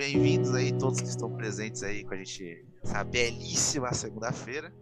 bem-vindos 0.00 0.54
aí 0.54 0.72
todos 0.72 0.98
que 0.98 1.08
estão 1.08 1.30
presentes 1.30 1.82
aí 1.82 2.02
com 2.04 2.14
a 2.14 2.16
gente 2.16 2.64
essa 2.82 3.04
belíssima 3.04 3.92
segunda-feira. 3.92 4.72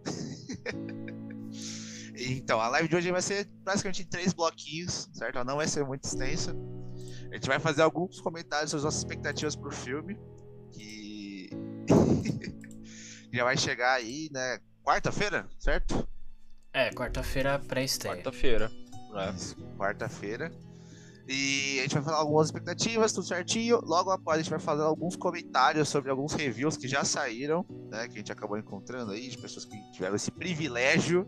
então, 2.15 2.57
a 2.61 2.69
live 2.69 2.87
de 2.87 2.95
hoje 2.95 3.11
vai 3.11 3.21
ser 3.21 3.45
basicamente 3.65 4.03
em 4.03 4.05
três 4.05 4.31
bloquinhos, 4.31 5.09
certo? 5.11 5.35
Ela 5.35 5.43
não 5.43 5.57
vai 5.57 5.67
ser 5.67 5.83
muito 5.83 6.05
extensa. 6.05 6.55
A 7.29 7.35
gente 7.35 7.49
vai 7.49 7.59
fazer 7.59 7.81
alguns 7.81 8.21
comentários 8.21 8.71
sobre 8.71 8.79
as 8.79 8.85
nossas 8.85 8.99
expectativas 8.99 9.57
pro 9.57 9.69
filme, 9.69 10.17
que 10.71 11.49
já 13.33 13.43
vai 13.43 13.57
chegar 13.57 13.95
aí, 13.95 14.29
né? 14.31 14.59
Quarta-feira, 14.81 15.49
certo? 15.59 16.07
É, 16.71 16.93
quarta-feira 16.93 17.59
pré-estreia. 17.59 18.15
Quarta-feira. 18.15 18.71
É. 19.15 19.77
Quarta-feira. 19.77 20.68
E 21.31 21.77
a 21.77 21.83
gente 21.83 21.93
vai 21.93 22.03
falar 22.03 22.17
algumas 22.17 22.47
expectativas, 22.47 23.13
tudo 23.13 23.27
certinho. 23.27 23.79
Logo 23.83 24.09
após 24.09 24.39
a 24.39 24.41
gente 24.41 24.49
vai 24.49 24.59
fazer 24.59 24.81
alguns 24.81 25.15
comentários 25.15 25.87
sobre 25.87 26.09
alguns 26.09 26.33
reviews 26.33 26.75
que 26.75 26.87
já 26.87 27.03
saíram, 27.03 27.63
né? 27.91 28.07
Que 28.07 28.15
a 28.15 28.17
gente 28.17 28.31
acabou 28.31 28.57
encontrando 28.57 29.11
aí, 29.11 29.29
de 29.29 29.37
pessoas 29.37 29.63
que 29.63 29.77
tiveram 29.91 30.15
esse 30.15 30.31
privilégio 30.31 31.27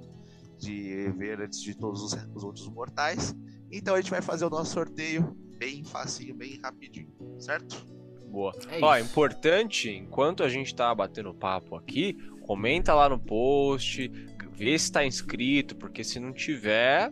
de 0.57 1.07
ver 1.17 1.39
antes 1.39 1.61
de 1.61 1.75
todos 1.75 2.01
os, 2.01 2.17
os 2.33 2.43
outros 2.43 2.67
mortais. 2.67 3.35
Então 3.71 3.93
a 3.93 4.01
gente 4.01 4.09
vai 4.09 4.23
fazer 4.23 4.43
o 4.43 4.49
nosso 4.49 4.73
sorteio 4.73 5.37
bem 5.59 5.83
facinho, 5.83 6.33
bem 6.33 6.59
rapidinho, 6.59 7.13
certo? 7.39 7.85
Boa. 8.27 8.51
É 8.69 8.83
Ó, 8.83 8.97
importante, 8.97 9.91
enquanto 9.91 10.41
a 10.41 10.49
gente 10.49 10.73
tá 10.73 10.93
batendo 10.95 11.31
papo 11.31 11.75
aqui, 11.75 12.17
comenta 12.47 12.95
lá 12.95 13.07
no 13.07 13.19
post, 13.19 14.09
vê 14.53 14.79
se 14.79 14.91
tá 14.91 15.05
inscrito, 15.05 15.75
porque 15.75 16.03
se 16.03 16.19
não 16.19 16.33
tiver, 16.33 17.11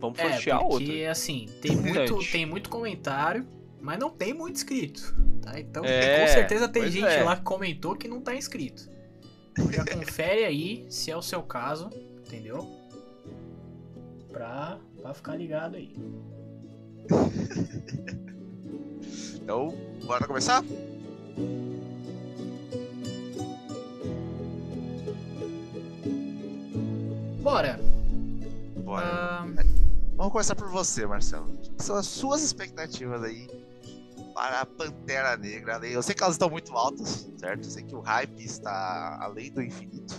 Vamos 0.00 0.18
é, 0.18 0.32
sortear 0.32 0.58
porque, 0.58 0.74
outro. 0.74 0.86
Porque, 0.86 1.04
assim, 1.04 1.46
tem 1.60 1.76
muito, 1.76 2.18
tem 2.30 2.46
muito 2.46 2.68
comentário, 2.68 3.46
mas 3.80 3.98
não 3.98 4.10
tem 4.10 4.34
muito 4.34 4.56
inscrito. 4.56 5.14
Tá? 5.40 5.60
Então, 5.60 5.84
é, 5.84 6.20
com 6.20 6.32
certeza 6.32 6.68
tem 6.68 6.90
gente 6.90 7.06
é. 7.06 7.22
lá 7.22 7.36
que 7.36 7.42
comentou 7.42 7.96
que 7.96 8.08
não 8.08 8.20
tá 8.20 8.34
inscrito. 8.34 8.90
Então, 9.52 9.70
já 9.70 9.84
confere 9.84 10.44
aí 10.44 10.86
se 10.88 11.10
é 11.10 11.16
o 11.16 11.22
seu 11.22 11.42
caso, 11.42 11.90
entendeu? 12.26 12.66
Pra, 14.30 14.78
pra 15.00 15.14
ficar 15.14 15.36
ligado 15.36 15.76
aí. 15.76 15.94
então, 19.42 19.74
bora 20.04 20.26
começar? 20.26 20.64
Bora. 27.42 27.81
Vamos 30.22 30.34
começar 30.34 30.54
por 30.54 30.68
você, 30.68 31.04
Marcelo. 31.04 31.46
Quais 31.46 31.82
são 31.84 31.96
as 31.96 32.06
suas 32.06 32.44
expectativas 32.44 33.24
aí 33.24 33.48
para 34.32 34.60
a 34.60 34.64
Pantera 34.66 35.36
Negra? 35.36 35.84
Eu 35.84 36.00
sei 36.00 36.14
que 36.14 36.22
elas 36.22 36.36
estão 36.36 36.48
muito 36.48 36.72
altas, 36.76 37.28
certo? 37.36 37.64
Eu 37.64 37.70
sei 37.72 37.82
que 37.82 37.92
o 37.92 38.00
hype 38.00 38.38
está 38.38 39.18
além 39.20 39.50
do 39.50 39.60
infinito. 39.60 40.14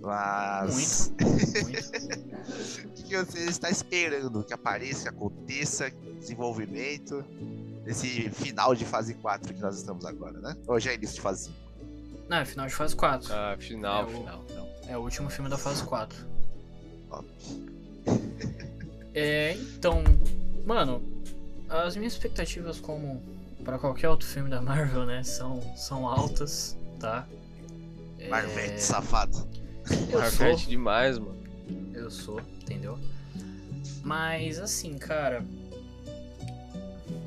Mas. 0.00 1.12
Muito. 1.16 1.24
muito. 1.62 2.90
o 2.98 3.04
que 3.04 3.16
você 3.16 3.38
está 3.44 3.70
esperando 3.70 4.42
que 4.42 4.52
apareça, 4.52 5.02
que 5.02 5.08
aconteça, 5.10 5.90
desenvolvimento 6.18 7.22
desse 7.84 8.28
final 8.30 8.74
de 8.74 8.84
fase 8.84 9.14
4 9.14 9.54
que 9.54 9.60
nós 9.60 9.76
estamos 9.76 10.04
agora, 10.06 10.40
né? 10.40 10.56
Ou 10.66 10.80
já 10.80 10.90
é 10.90 10.96
início 10.96 11.14
de 11.14 11.20
fase 11.20 11.44
5? 11.44 11.56
Não, 12.28 12.38
é 12.38 12.44
final 12.44 12.66
de 12.66 12.74
fase 12.74 12.96
4. 12.96 13.32
Ah, 13.32 13.56
final, 13.60 14.08
é 14.08 14.12
final. 14.12 14.40
O, 14.40 14.90
é 14.90 14.98
o 14.98 15.00
último 15.02 15.30
filme 15.30 15.48
da 15.48 15.56
fase 15.56 15.84
4. 15.84 16.18
Top. 17.08 17.69
É, 19.14 19.54
então, 19.54 20.02
mano, 20.64 21.02
as 21.68 21.96
minhas 21.96 22.12
expectativas 22.12 22.78
como 22.80 23.22
para 23.64 23.78
qualquer 23.78 24.08
outro 24.08 24.26
filme 24.26 24.48
da 24.48 24.60
Marvel, 24.62 25.04
né, 25.04 25.22
são, 25.22 25.60
são 25.76 26.06
altas, 26.06 26.76
tá? 26.98 27.26
Marvete, 28.28 28.74
é... 28.74 28.78
safado. 28.78 29.46
Marvete 30.12 30.68
demais, 30.68 31.18
mano. 31.18 31.38
Eu 31.92 32.10
sou, 32.10 32.40
entendeu? 32.60 32.98
Mas 34.02 34.58
assim, 34.58 34.96
cara, 34.98 35.44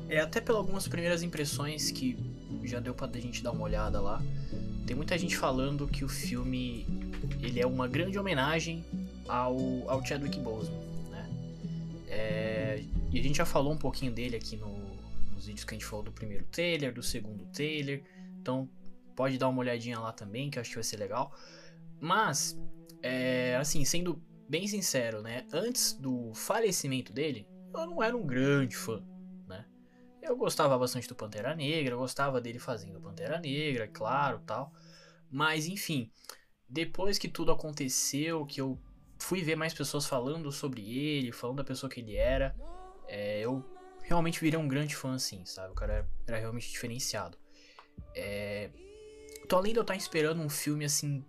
é 0.08 0.20
até 0.20 0.40
pelas 0.40 0.60
algumas 0.60 0.88
primeiras 0.88 1.22
impressões 1.22 1.90
que 1.90 2.18
já 2.64 2.80
deu 2.80 2.94
pra 2.94 3.08
gente 3.14 3.42
dar 3.42 3.52
uma 3.52 3.64
olhada 3.64 4.00
lá. 4.00 4.22
Tem 4.86 4.94
muita 4.94 5.16
gente 5.16 5.36
falando 5.36 5.86
que 5.86 6.04
o 6.04 6.08
filme 6.08 6.86
ele 7.40 7.60
é 7.60 7.66
uma 7.66 7.88
grande 7.88 8.18
homenagem 8.18 8.84
ao, 9.28 9.56
ao 9.88 10.04
Chadwick 10.04 10.38
Boseman. 10.38 10.93
E 13.14 13.20
a 13.20 13.22
gente 13.22 13.36
já 13.36 13.46
falou 13.46 13.72
um 13.72 13.78
pouquinho 13.78 14.10
dele 14.10 14.34
aqui 14.34 14.56
no, 14.56 14.76
nos 15.32 15.46
vídeos 15.46 15.64
que 15.64 15.72
a 15.72 15.76
gente 15.78 15.86
falou 15.86 16.04
do 16.04 16.10
primeiro 16.10 16.44
trailer, 16.46 16.92
do 16.92 17.00
segundo 17.00 17.46
trailer. 17.46 18.02
Então 18.40 18.68
pode 19.14 19.38
dar 19.38 19.48
uma 19.48 19.60
olhadinha 19.60 20.00
lá 20.00 20.12
também, 20.12 20.50
que 20.50 20.58
eu 20.58 20.60
acho 20.60 20.70
que 20.70 20.74
vai 20.74 20.82
ser 20.82 20.96
legal. 20.96 21.32
Mas, 22.00 22.60
é, 23.00 23.54
assim, 23.54 23.84
sendo 23.84 24.20
bem 24.48 24.66
sincero, 24.66 25.22
né? 25.22 25.46
Antes 25.52 25.92
do 25.92 26.34
falecimento 26.34 27.12
dele, 27.12 27.46
eu 27.72 27.86
não 27.86 28.02
era 28.02 28.16
um 28.16 28.26
grande 28.26 28.74
fã, 28.74 29.00
né? 29.46 29.64
Eu 30.20 30.36
gostava 30.36 30.76
bastante 30.76 31.06
do 31.06 31.14
Pantera 31.14 31.54
Negra, 31.54 31.94
eu 31.94 31.98
gostava 31.98 32.40
dele 32.40 32.58
fazendo 32.58 33.00
Pantera 33.00 33.38
Negra, 33.38 33.86
claro, 33.86 34.40
tal. 34.40 34.72
Mas, 35.30 35.68
enfim, 35.68 36.10
depois 36.68 37.16
que 37.16 37.28
tudo 37.28 37.52
aconteceu, 37.52 38.44
que 38.44 38.60
eu 38.60 38.76
fui 39.20 39.40
ver 39.40 39.54
mais 39.54 39.72
pessoas 39.72 40.04
falando 40.04 40.50
sobre 40.50 40.82
ele, 40.82 41.30
falando 41.30 41.58
da 41.58 41.64
pessoa 41.64 41.88
que 41.88 42.00
ele 42.00 42.16
era. 42.16 42.56
É, 43.16 43.38
eu 43.38 43.64
realmente 44.02 44.40
virei 44.40 44.58
um 44.58 44.66
grande 44.66 44.96
fã, 44.96 45.14
assim, 45.14 45.44
sabe? 45.46 45.70
O 45.70 45.74
cara 45.74 46.04
era, 46.26 46.36
realmente 46.36 46.68
diferenciado. 46.68 47.38
É, 48.12 48.70
tô 49.48 49.54
além 49.54 49.72
de 49.72 49.78
eu 49.78 49.82
estar 49.82 49.94
esperando 49.94 50.42
um 50.42 50.48
filme, 50.48 50.84
assim, 50.84 51.24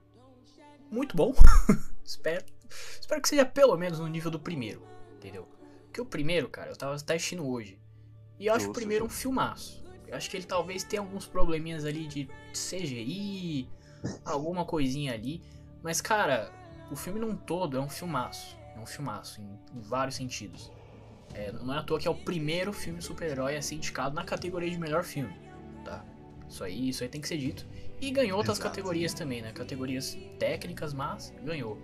muito 0.90 1.16
bom. 1.16 1.36
espero, 2.04 2.44
espero 3.00 3.22
que 3.22 3.30
seja 3.30 3.46
pelo 3.46 3.78
menos 3.78 4.00
no 4.00 4.08
nível 4.08 4.32
do 4.32 4.40
primeiro, 4.40 4.82
entendeu? 5.16 5.48
Porque 5.84 6.02
o 6.02 6.06
primeiro, 6.08 6.50
cara, 6.50 6.72
eu 6.72 6.76
tava 6.76 6.96
assistindo 6.96 7.48
hoje. 7.48 7.80
E 8.40 8.48
eu 8.48 8.56
acho 8.56 8.72
o 8.72 8.74
primeiro 8.74 9.06
um 9.06 9.10
filmaço. 9.10 9.86
Eu 10.08 10.18
acho 10.18 10.28
que 10.28 10.38
ele 10.38 10.46
talvez 10.46 10.84
tenha 10.84 11.04
alguns 11.04 11.28
probleminhas 11.28 11.86
ali 11.86 12.08
de 12.08 12.28
CGI, 12.52 13.70
alguma 14.26 14.66
coisinha 14.66 15.14
ali. 15.14 15.40
Mas, 15.84 16.02
cara, 16.02 16.52
o 16.92 16.96
filme 16.96 17.20
num 17.20 17.36
todo 17.36 17.78
é 17.78 17.80
um 17.80 17.90
filmaço. 17.90 18.58
É 18.76 18.80
um 18.80 18.88
filmaço, 18.88 19.40
em, 19.40 19.60
em 19.72 19.82
vários 19.82 20.16
sentidos. 20.16 20.72
É, 21.34 21.52
não 21.52 21.74
é 21.74 21.80
à 21.80 21.84
toa 21.84 22.00
que 22.00 22.08
é 22.08 22.12
o 22.12 22.16
primeiro 22.16 22.72
filme 22.72 23.02
super-herói 23.02 23.58
a 23.58 23.62
ser 23.62 23.76
indicado 23.76 24.16
na 24.16 24.24
categoria 24.24 24.70
de 24.70 24.78
melhor 24.78 25.04
filme. 25.04 25.34
Tá? 25.84 26.04
Isso 26.48 26.64
aí, 26.64 26.90
isso 26.90 27.04
aí 27.04 27.10
tem 27.10 27.20
que 27.20 27.28
ser 27.28 27.38
dito. 27.38 27.66
E 28.00 28.12
ganhou 28.12 28.38
outras 28.38 28.58
Exato. 28.58 28.70
categorias 28.70 29.14
também, 29.14 29.42
né? 29.42 29.52
Categorias 29.52 30.18
técnicas, 30.38 30.94
mas 30.94 31.34
ganhou. 31.44 31.78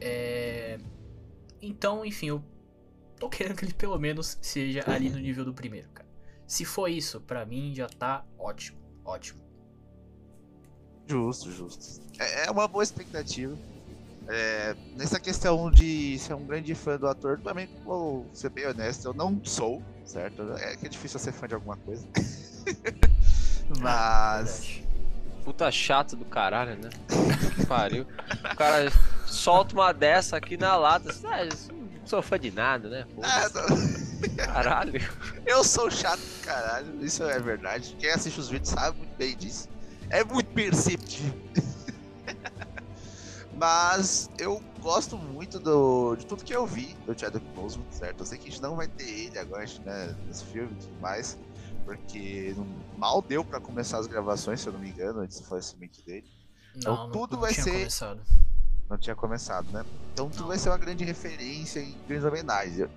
É... 0.00 0.78
Então, 1.60 2.04
enfim, 2.04 2.28
eu 2.28 2.42
tô 3.18 3.28
querendo 3.30 3.56
que 3.56 3.64
ele 3.64 3.74
pelo 3.74 3.98
menos 3.98 4.38
seja 4.40 4.82
ali 4.86 5.10
no 5.10 5.18
nível 5.18 5.44
do 5.44 5.52
primeiro, 5.52 5.88
cara. 5.90 6.08
Se 6.46 6.64
for 6.64 6.88
isso, 6.88 7.20
para 7.20 7.44
mim 7.44 7.74
já 7.74 7.88
tá 7.88 8.24
ótimo. 8.38 8.78
Ótimo. 9.04 9.40
Justo, 11.06 11.50
justo. 11.50 12.02
É, 12.18 12.46
é 12.46 12.50
uma 12.50 12.68
boa 12.68 12.82
expectativa. 12.82 13.56
É, 14.30 14.76
nessa 14.94 15.18
questão 15.18 15.70
de 15.70 16.18
ser 16.18 16.34
um 16.34 16.44
grande 16.44 16.74
fã 16.74 16.98
do 16.98 17.06
ator, 17.06 17.40
também 17.40 17.68
vou 17.82 18.28
ser 18.34 18.50
bem 18.50 18.66
honesto, 18.66 19.06
eu 19.06 19.14
não 19.14 19.40
sou, 19.42 19.82
certo? 20.04 20.52
É 20.58 20.76
que 20.76 20.86
é 20.86 20.88
difícil 20.88 21.18
ser 21.18 21.32
fã 21.32 21.48
de 21.48 21.54
alguma 21.54 21.76
coisa. 21.78 22.06
Mas. 23.80 24.82
Puta 25.44 25.70
chato 25.70 26.14
do 26.14 26.26
caralho, 26.26 26.76
né? 26.76 26.90
que 27.56 27.64
pariu. 27.64 28.06
O 28.52 28.56
cara 28.56 28.92
solta 29.26 29.74
uma 29.74 29.92
dessa 29.92 30.36
aqui 30.36 30.58
na 30.58 30.76
lata. 30.76 31.14
Ah, 31.24 31.44
não 31.72 32.06
sou 32.06 32.20
fã 32.20 32.38
de 32.38 32.50
nada, 32.50 32.88
né? 32.88 33.06
É, 34.36 34.44
caralho. 34.44 35.00
Eu 35.46 35.64
sou 35.64 35.90
chato 35.90 36.20
do 36.20 36.44
caralho, 36.44 37.04
isso 37.04 37.22
é 37.22 37.38
verdade. 37.38 37.96
Quem 37.98 38.10
assiste 38.10 38.38
os 38.38 38.50
vídeos 38.50 38.68
sabe 38.70 38.98
muito 38.98 39.16
bem 39.16 39.34
disso. 39.34 39.68
É 40.10 40.22
muito 40.22 40.50
perceptível. 40.50 41.34
Mas 43.58 44.30
eu 44.38 44.62
gosto 44.80 45.18
muito 45.18 45.58
do, 45.58 46.14
de 46.14 46.24
tudo 46.24 46.44
que 46.44 46.54
eu 46.54 46.64
vi 46.64 46.96
do 47.04 47.18
Chadwick 47.18 47.44
Boseman, 47.56 47.84
certo? 47.90 48.20
Eu 48.20 48.26
sei 48.26 48.38
que 48.38 48.46
a 48.46 48.50
gente 48.52 48.62
não 48.62 48.76
vai 48.76 48.86
ter 48.86 49.02
ele 49.02 49.36
agora 49.36 49.64
né, 49.84 50.16
nesse 50.28 50.44
filme 50.44 50.70
e 50.72 50.76
tudo 50.76 51.00
mais, 51.00 51.36
porque 51.84 52.54
mal 52.96 53.20
deu 53.20 53.44
para 53.44 53.58
começar 53.58 53.98
as 53.98 54.06
gravações, 54.06 54.60
se 54.60 54.68
eu 54.68 54.72
não 54.72 54.78
me 54.78 54.90
engano, 54.90 55.20
antes 55.20 55.40
do 55.40 55.46
falecimento 55.46 56.00
dele. 56.02 56.24
Então 56.76 56.96
não, 56.96 57.10
tudo 57.10 57.32
não, 57.32 57.40
vai 57.40 57.52
ser. 57.52 57.72
Começado. 57.72 58.20
Não 58.88 58.96
tinha 58.96 59.16
começado, 59.16 59.68
né? 59.72 59.84
Então 60.12 60.30
tudo 60.30 60.46
vai 60.46 60.56
ser 60.56 60.68
uma 60.68 60.78
grande 60.78 61.04
referência 61.04 61.80
e 61.80 61.96
grandes 62.06 62.24
homenagens. 62.24 62.78
Eu, 62.78 62.90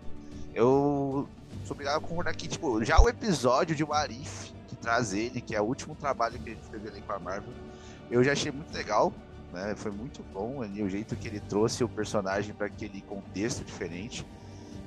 eu 0.54 1.28
sou 1.66 1.74
obrigado 1.74 1.98
a 1.98 2.02
concordar 2.02 2.36
que, 2.36 2.48
tipo, 2.48 2.84
já 2.86 3.02
o 3.02 3.10
episódio 3.10 3.76
de 3.76 3.84
Warif, 3.84 4.54
que 4.68 4.76
traz 4.76 5.12
ele, 5.12 5.42
que 5.42 5.56
é 5.56 5.62
o 5.62 5.66
último 5.66 5.96
trabalho 5.96 6.38
que 6.38 6.52
ele 6.52 6.60
fez 6.70 6.86
ali 6.86 7.02
com 7.02 7.14
a 7.14 7.20
Marvel, 7.20 7.52
eu 8.12 8.24
já 8.24 8.34
achei 8.34 8.52
muito 8.52 8.72
legal 8.72 9.12
né? 9.52 9.76
Foi 9.76 9.92
muito 9.92 10.24
bom 10.24 10.62
ali 10.62 10.82
o 10.82 10.90
jeito 10.90 11.16
que 11.16 11.28
ele 11.28 11.40
trouxe 11.40 11.84
o 11.84 11.90
personagem 11.90 12.54
para 12.54 12.68
aquele 12.68 13.02
contexto 13.02 13.64
diferente. 13.64 14.26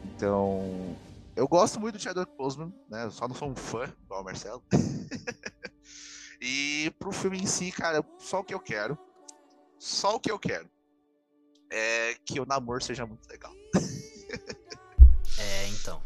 Então, 0.05 0.97
eu 1.37 1.49
gosto 1.49 1.81
muito 1.81 1.97
do 1.97 2.01
Chadwick 2.01 2.33
Boseman, 2.37 2.73
né? 2.89 3.05
Eu 3.05 3.11
só 3.11 3.27
não 3.27 3.35
sou 3.35 3.49
um 3.49 3.57
fã 3.57 3.93
igual 4.05 4.23
o 4.23 4.25
Marcelo. 4.25 4.63
E 6.47 6.93
pro 6.99 7.11
filme 7.11 7.39
em 7.39 7.47
si, 7.47 7.73
cara, 7.73 8.05
só 8.19 8.41
o 8.41 8.45
que 8.45 8.53
eu 8.53 8.61
quero, 8.61 8.99
só 9.79 10.17
o 10.17 10.21
que 10.21 10.31
eu 10.31 10.39
quero 10.39 10.69
é 11.71 12.15
que 12.23 12.39
o 12.39 12.45
namoro 12.45 12.85
seja 12.85 13.07
muito 13.07 13.27
legal. 13.29 13.53
É, 15.37 15.67
então. 15.69 16.01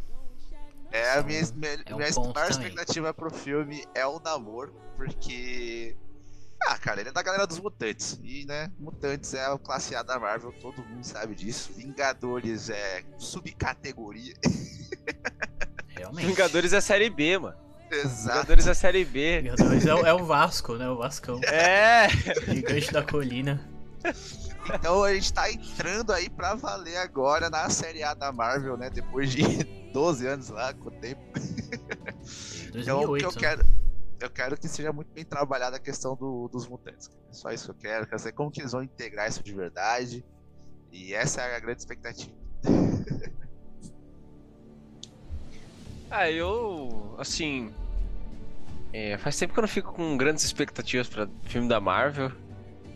É 0.90 1.18
a 1.18 1.22
minha, 1.22 1.40
é 1.40 1.94
um 1.94 1.98
minha 1.98 2.10
maior 2.14 2.32
também. 2.32 2.48
expectativa 2.48 3.12
pro 3.12 3.30
filme 3.30 3.84
é 3.94 4.06
o 4.06 4.18
namoro, 4.18 4.74
porque. 4.96 5.94
Ah, 6.70 6.76
cara, 6.76 7.00
ele 7.00 7.08
é 7.08 7.12
da 7.12 7.22
galera 7.22 7.46
dos 7.46 7.58
mutantes. 7.58 8.20
E, 8.22 8.44
né, 8.44 8.70
mutantes 8.78 9.32
é 9.32 9.48
o 9.48 9.58
classe 9.58 9.94
A 9.96 10.02
da 10.02 10.18
Marvel, 10.18 10.52
todo 10.60 10.82
mundo 10.84 11.02
sabe 11.02 11.34
disso. 11.34 11.72
Vingadores 11.74 12.68
é 12.68 13.02
subcategoria. 13.16 14.34
Realmente. 15.88 16.26
Vingadores 16.26 16.74
é 16.74 16.80
série 16.82 17.08
B, 17.08 17.38
mano. 17.38 17.56
Exato. 17.90 18.34
Vingadores 18.34 18.66
é 18.66 18.74
série 18.74 19.02
B. 19.04 19.40
Vingadores 19.40 19.86
é, 19.86 19.94
o- 19.94 20.06
é 20.06 20.12
o 20.12 20.26
Vasco, 20.26 20.74
né? 20.74 20.86
O 20.90 20.98
Vascão. 20.98 21.40
É! 21.44 22.08
Gigante 22.46 22.92
da 22.92 23.02
colina. 23.02 23.66
Então 24.74 25.02
a 25.02 25.14
gente 25.14 25.32
tá 25.32 25.50
entrando 25.50 26.12
aí 26.12 26.28
pra 26.28 26.54
valer 26.54 26.98
agora 26.98 27.48
na 27.48 27.70
Série 27.70 28.02
A 28.02 28.12
da 28.12 28.30
Marvel, 28.30 28.76
né? 28.76 28.90
Depois 28.90 29.30
de 29.32 29.42
12 29.94 30.26
anos 30.26 30.50
lá, 30.50 30.74
com 30.74 30.88
o 30.88 30.92
tempo. 30.92 31.22
Então, 32.74 33.00
o 33.00 33.16
que 33.16 33.22
2008. 33.22 33.24
eu 33.24 33.56
né? 33.56 33.64
Eu 34.20 34.28
quero 34.30 34.56
que 34.58 34.66
seja 34.68 34.92
muito 34.92 35.12
bem 35.12 35.24
trabalhada 35.24 35.76
a 35.76 35.80
questão 35.80 36.16
do- 36.16 36.48
dos 36.48 36.66
mutantes. 36.68 37.08
É 37.30 37.32
só 37.32 37.50
isso 37.52 37.66
que 37.66 37.70
eu 37.70 37.74
quero. 37.90 38.06
Quero 38.06 38.18
saber 38.18 38.32
como 38.32 38.50
que 38.50 38.60
eles 38.60 38.72
vão 38.72 38.82
integrar 38.82 39.28
isso 39.28 39.42
de 39.42 39.54
verdade. 39.54 40.24
E 40.92 41.14
essa 41.14 41.42
é 41.42 41.56
a 41.56 41.60
grande 41.60 41.80
expectativa. 41.80 42.32
Ah, 46.10 46.30
eu. 46.30 47.14
Assim. 47.18 47.70
é, 48.92 49.18
faz 49.18 49.36
tempo 49.36 49.52
que 49.52 49.58
eu 49.58 49.62
não 49.62 49.68
fico 49.68 49.92
com 49.92 50.16
grandes 50.16 50.42
expectativas 50.44 51.06
pra 51.08 51.28
filme 51.44 51.68
da 51.68 51.78
Marvel. 51.80 52.32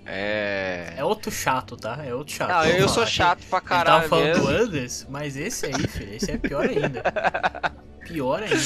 É. 0.06 0.94
É 0.96 1.04
outro 1.04 1.30
chato, 1.30 1.76
tá? 1.76 2.04
É 2.04 2.14
outro 2.14 2.32
chato. 2.34 2.50
Ah, 2.50 2.68
eu 2.68 2.88
sou 2.88 3.06
chato 3.06 3.40
pra 3.50 3.60
tava 3.60 3.68
caralho 3.68 4.08
falando 4.08 4.26
mesmo. 4.28 4.44
do 4.44 4.48
Anders, 4.50 5.06
mas 5.08 5.36
esse 5.36 5.66
aí, 5.66 5.86
filho, 5.88 6.14
esse 6.14 6.30
é 6.30 6.38
pior 6.38 6.66
ainda. 6.68 7.02
Pior 8.04 8.42
ainda. 8.42 8.56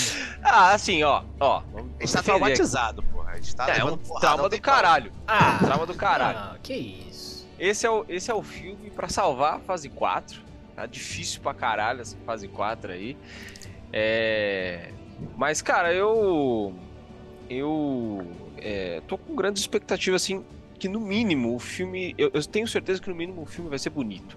Ah, 0.43 0.73
assim, 0.75 1.03
ó, 1.03 1.23
ó. 1.41 1.63
A 1.75 1.81
gente 2.01 2.13
tá 2.13 2.19
aqui. 2.21 2.25
traumatizado, 2.27 3.03
porra. 3.03 3.33
A 3.33 3.37
gente 3.37 3.55
tá 3.57 3.69
É, 3.71 3.79
é 3.81 3.85
um 3.85 3.97
porrada, 3.99 4.21
trauma 4.27 4.49
do 4.49 4.61
caralho. 4.61 5.13
Ah, 5.27 5.59
Trauma 5.63 5.87
do 5.87 5.95
caralho. 5.95 6.39
Ah, 6.39 6.57
que 6.63 6.75
isso. 6.75 7.47
Esse 7.59 7.87
é 7.87 7.91
o, 7.91 8.05
esse 8.09 8.31
é 8.31 8.35
o 8.35 8.43
filme 8.43 8.91
pra 8.91 9.09
salvar 9.09 9.55
a 9.57 9.61
fase 9.61 9.89
4. 9.89 10.41
Tá 10.75 10.87
difícil 10.87 11.41
pra 11.41 11.55
caralho 11.55 12.01
essa 12.03 12.17
fase 12.25 12.49
4 12.49 12.93
aí. 12.93 13.17
É. 13.93 14.91
Mas, 15.37 15.63
cara, 15.63 15.93
eu. 15.93 16.75
Eu. 17.49 18.27
é, 18.59 19.01
tô 19.07 19.17
com 19.17 19.35
grandes 19.35 19.63
expectativas, 19.63 20.23
assim, 20.23 20.45
que 20.79 20.89
no 20.89 21.01
mínimo 21.01 21.55
o 21.55 21.59
filme. 21.59 22.15
Eu, 22.19 22.31
eu 22.35 22.45
tenho 22.45 22.67
certeza 22.69 23.01
que 23.01 23.09
no 23.09 23.15
mínimo 23.15 23.43
o 23.43 23.47
filme 23.47 23.71
vai 23.71 23.79
ser 23.79 23.91
bonito. 23.91 24.37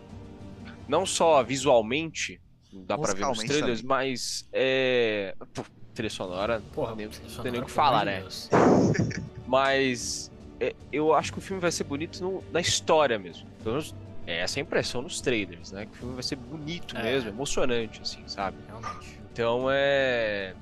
Não 0.87 1.05
só 1.05 1.43
visualmente, 1.43 2.39
dá 2.71 2.97
pra 2.97 3.13
ver 3.13 3.25
nos 3.25 3.39
trailers, 3.39 3.81
mas. 3.81 4.47
É. 4.53 5.35
Pô, 5.53 5.63
trilha 5.93 6.09
sonora. 6.09 6.61
Porra, 6.73 6.95
nem- 6.95 7.07
trilha 7.09 7.23
não 7.23 7.29
sonora, 7.29 7.43
tem 7.43 7.51
nem 7.51 7.61
o 7.61 7.65
que 7.65 7.71
falar, 7.71 8.05
né? 8.05 8.19
Deus. 8.21 8.49
Mas 9.47 10.31
é, 10.59 10.75
eu 10.91 11.13
acho 11.13 11.31
que 11.33 11.39
o 11.39 11.41
filme 11.41 11.59
vai 11.61 11.71
ser 11.71 11.83
bonito 11.83 12.21
no- 12.21 12.43
na 12.51 12.59
história 12.61 13.17
mesmo. 13.17 13.47
Pelo 13.63 13.75
menos 13.75 13.95
é 14.27 14.37
essa 14.39 14.59
a 14.59 14.61
impressão 14.61 15.01
nos 15.01 15.19
trailers, 15.21 15.71
né? 15.71 15.85
Que 15.85 15.91
o 15.91 15.95
filme 15.95 16.13
vai 16.13 16.23
ser 16.23 16.35
bonito 16.35 16.95
É. 16.97 17.03
mesmo, 17.03 17.29
emocionante, 17.29 18.01
assim, 18.01 18.21
sabe? 18.27 18.57
Realmente. 18.67 19.19
Então 19.33 19.67
é. 19.71 20.53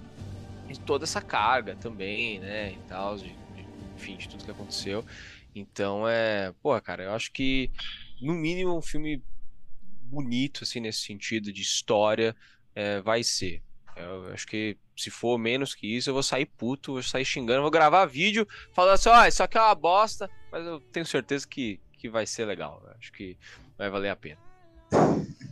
E 0.69 0.77
toda 0.77 1.03
essa 1.05 1.21
carga 1.21 1.75
também, 1.75 2.39
né? 2.39 2.71
E 2.73 2.77
tal, 2.87 3.17
de, 3.17 3.25
de- 3.29 3.35
enfim, 3.95 4.15
de 4.17 4.29
tudo 4.29 4.43
que 4.45 4.51
aconteceu. 4.51 5.03
Então 5.53 6.07
é. 6.07 6.53
Pô, 6.61 6.79
cara, 6.81 7.03
eu 7.03 7.11
acho 7.11 7.31
que 7.31 7.69
no 8.21 8.33
mínimo 8.33 8.77
um 8.77 8.81
filme 8.81 9.21
bonito, 10.07 10.63
assim, 10.63 10.79
nesse 10.79 10.99
sentido 11.01 11.51
de 11.51 11.61
história, 11.61 12.35
é, 12.73 13.01
vai 13.01 13.23
ser. 13.23 13.61
Eu 13.95 14.31
acho 14.31 14.45
que 14.45 14.77
se 14.95 15.09
for 15.09 15.37
menos 15.37 15.73
que 15.73 15.87
isso, 15.87 16.09
eu 16.09 16.13
vou 16.13 16.23
sair 16.23 16.45
puto, 16.45 16.93
vou 16.93 17.03
sair 17.03 17.25
xingando, 17.25 17.61
vou 17.61 17.71
gravar 17.71 18.05
vídeo 18.05 18.47
falando 18.73 18.93
assim, 18.93 19.09
ó, 19.09 19.25
isso 19.25 19.41
aqui 19.41 19.57
é 19.57 19.61
uma 19.61 19.73
bosta, 19.75 20.29
mas 20.51 20.65
eu 20.65 20.79
tenho 20.79 21.05
certeza 21.05 21.47
que, 21.47 21.79
que 21.93 22.07
vai 22.07 22.25
ser 22.27 22.45
legal. 22.45 22.81
Eu 22.85 22.91
acho 22.91 23.11
que 23.11 23.37
vai 23.77 23.89
valer 23.89 24.09
a 24.09 24.15
pena. 24.15 24.39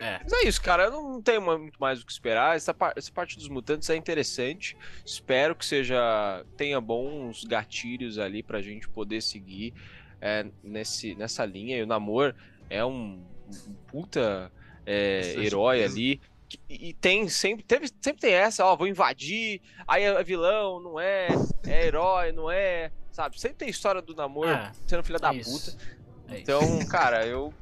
É. 0.00 0.18
Mas 0.22 0.32
é 0.32 0.48
isso, 0.48 0.62
cara. 0.62 0.84
Eu 0.84 0.92
não 0.92 1.20
tenho 1.20 1.42
muito 1.42 1.78
mais 1.78 2.00
o 2.00 2.06
que 2.06 2.10
esperar. 2.10 2.56
Essa, 2.56 2.72
par- 2.72 2.94
essa 2.96 3.12
parte 3.12 3.36
dos 3.36 3.50
mutantes 3.50 3.90
é 3.90 3.96
interessante. 3.96 4.74
Espero 5.04 5.54
que 5.54 5.64
seja 5.64 6.42
tenha 6.56 6.80
bons 6.80 7.44
gatilhos 7.44 8.18
ali 8.18 8.42
pra 8.42 8.62
gente 8.62 8.88
poder 8.88 9.20
seguir 9.20 9.74
é, 10.18 10.46
nesse, 10.64 11.14
nessa 11.16 11.44
linha. 11.44 11.76
E 11.76 11.82
o 11.82 11.86
Namor 11.86 12.34
é 12.70 12.84
um, 12.84 13.22
um 13.48 13.74
puta 13.88 14.50
é, 14.86 15.34
herói 15.36 15.84
ali. 15.84 16.20
E 16.68 16.94
tem 16.94 17.28
sempre, 17.28 17.62
teve, 17.64 17.88
sempre 18.00 18.22
tem 18.22 18.32
essa, 18.32 18.64
ó, 18.64 18.74
vou 18.74 18.88
invadir, 18.88 19.60
aí 19.86 20.02
é 20.02 20.24
vilão, 20.24 20.80
não 20.80 20.98
é, 20.98 21.28
é 21.64 21.86
herói, 21.86 22.32
não 22.32 22.50
é, 22.50 22.90
sabe? 23.12 23.40
Sempre 23.40 23.58
tem 23.58 23.68
história 23.68 24.02
do 24.02 24.16
Namor 24.16 24.48
É, 24.48 24.72
sendo 24.84 25.04
filha 25.04 25.18
da 25.20 25.32
é 25.32 25.36
isso. 25.36 25.72
puta. 25.72 25.84
É 26.28 26.32
isso. 26.34 26.42
Então, 26.42 26.78
cara, 26.90 27.24
eu 27.24 27.54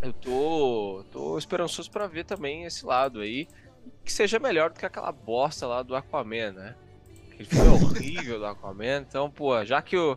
eu 0.00 0.12
tô 0.12 1.04
tô 1.10 1.36
esperançoso 1.36 1.90
pra 1.90 2.06
ver 2.06 2.24
também 2.24 2.64
esse 2.64 2.86
lado 2.86 3.20
aí, 3.20 3.48
que 4.04 4.12
seja 4.12 4.38
melhor 4.38 4.70
do 4.70 4.78
que 4.78 4.86
aquela 4.86 5.10
bosta 5.10 5.66
lá 5.66 5.82
do 5.82 5.96
Aquaman, 5.96 6.52
né? 6.52 6.76
Aquele 7.32 7.44
filme 7.44 7.68
horrível 7.70 8.38
do 8.38 8.46
Aquaman, 8.46 8.98
então, 9.00 9.28
pô, 9.28 9.64
já 9.64 9.82
que 9.82 9.96
o 9.96 10.16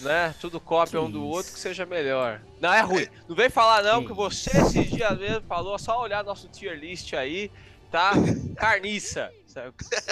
né, 0.00 0.34
tudo 0.40 0.60
cópia 0.60 0.98
Que 1.00 1.06
um 1.06 1.10
do 1.10 1.18
isso. 1.18 1.26
outro, 1.28 1.52
que 1.52 1.58
seja 1.58 1.84
melhor. 1.86 2.40
Não 2.60 2.72
é 2.72 2.80
ruim. 2.80 3.06
Não 3.28 3.34
vem 3.36 3.48
falar 3.50 3.82
não 3.82 4.00
Que 4.02 4.08
que, 4.08 4.12
você 4.14 4.50
esses 4.56 4.90
dias 4.90 5.18
mesmo 5.18 5.42
falou, 5.48 5.78
só 5.78 6.00
olhar 6.00 6.22
nosso 6.24 6.48
tier 6.48 6.76
list 6.78 7.12
aí, 7.14 7.50
tá? 7.90 8.12
Carniça. 8.56 9.30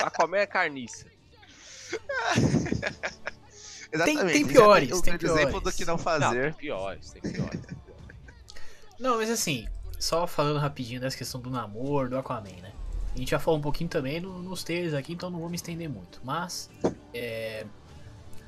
Aquaman 0.02 0.38
é 0.38 0.46
carniça. 0.46 1.06
Exatamente. 3.92 4.32
tem 4.32 4.42
já 4.44 4.48
piores, 4.48 4.92
um 4.92 5.02
tem 5.02 5.16
grande 5.18 5.26
exemplo 5.26 5.60
do 5.60 5.62
piores. 5.62 5.76
que 5.76 5.84
não 5.84 5.94
Não, 5.96 6.02
fazer. 6.02 6.42
tem 6.44 6.52
piores, 6.54 7.10
tem 7.12 7.20
piores. 7.32 7.60
Não, 8.98 9.16
mas 9.18 9.28
assim, 9.30 9.66
só 9.98 10.26
falando 10.26 10.58
rapidinho 10.58 11.00
dessa 11.00 11.16
questão 11.16 11.40
do 11.40 11.50
namoro, 11.50 12.08
do 12.08 12.16
Aquaman, 12.18 12.48
né? 12.62 12.72
A 13.14 13.18
gente 13.18 13.30
já 13.32 13.38
falou 13.38 13.58
um 13.58 13.62
pouquinho 13.62 13.90
também 13.90 14.20
no- 14.20 14.42
nos 14.42 14.64
trailers 14.64 14.94
aqui, 14.94 15.12
então 15.12 15.28
não 15.28 15.38
vou 15.40 15.50
me 15.50 15.56
estender 15.56 15.88
muito. 15.90 16.20
Mas, 16.24 16.70
é, 17.12 17.66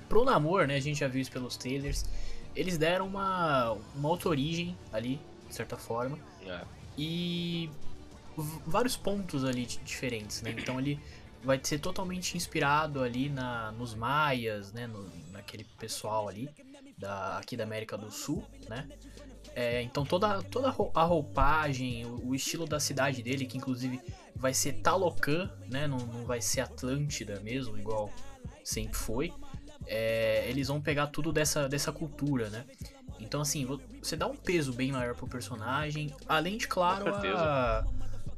pro 0.08 0.24
namoro, 0.24 0.66
né? 0.66 0.76
A 0.76 0.80
gente 0.80 0.98
já 1.00 1.08
viu 1.08 1.20
isso 1.20 1.30
pelos 1.30 1.56
trailers. 1.56 2.04
Eles 2.54 2.78
deram 2.78 3.06
uma, 3.06 3.72
uma 3.94 4.08
outra 4.08 4.28
origem 4.28 4.76
ali, 4.92 5.20
de 5.48 5.54
certa 5.54 5.76
forma. 5.76 6.18
É. 6.46 6.60
E 6.96 7.70
vários 8.66 8.96
pontos 8.96 9.44
ali 9.44 9.66
di- 9.66 9.78
diferentes, 9.84 10.42
né? 10.42 10.54
Então 10.56 10.78
ele 10.78 11.00
vai 11.42 11.60
ser 11.62 11.78
totalmente 11.78 12.36
inspirado 12.36 13.02
ali 13.02 13.28
na, 13.28 13.72
nos 13.72 13.94
maias, 13.94 14.72
né? 14.72 14.86
No, 14.86 15.10
naquele 15.30 15.64
pessoal 15.64 16.28
ali 16.28 16.48
da, 16.96 17.38
aqui 17.38 17.56
da 17.56 17.64
América 17.64 17.98
do 17.98 18.10
Sul, 18.10 18.44
né? 18.68 18.88
É, 19.56 19.82
então 19.82 20.04
toda, 20.04 20.42
toda 20.42 20.68
a 20.68 21.04
roupagem, 21.04 22.04
o, 22.06 22.30
o 22.30 22.34
estilo 22.34 22.66
da 22.66 22.80
cidade 22.80 23.22
dele, 23.22 23.46
que 23.46 23.56
inclusive 23.56 24.00
vai 24.34 24.52
ser 24.52 24.74
Talocan, 24.74 25.50
né? 25.70 25.86
Não, 25.86 25.98
não 25.98 26.24
vai 26.24 26.40
ser 26.40 26.60
Atlântida 26.60 27.40
mesmo, 27.40 27.78
igual 27.78 28.12
sempre 28.64 28.96
foi. 28.96 29.32
É, 29.86 30.44
eles 30.48 30.68
vão 30.68 30.80
pegar 30.80 31.08
tudo 31.08 31.32
dessa, 31.32 31.68
dessa 31.68 31.92
cultura, 31.92 32.48
né? 32.50 32.64
Então, 33.20 33.40
assim, 33.40 33.64
vo- 33.64 33.80
você 34.02 34.16
dá 34.16 34.26
um 34.26 34.36
peso 34.36 34.72
bem 34.72 34.90
maior 34.92 35.14
pro 35.14 35.26
personagem, 35.28 36.12
além 36.28 36.56
de, 36.58 36.66
claro, 36.68 37.04
a, 37.38 37.84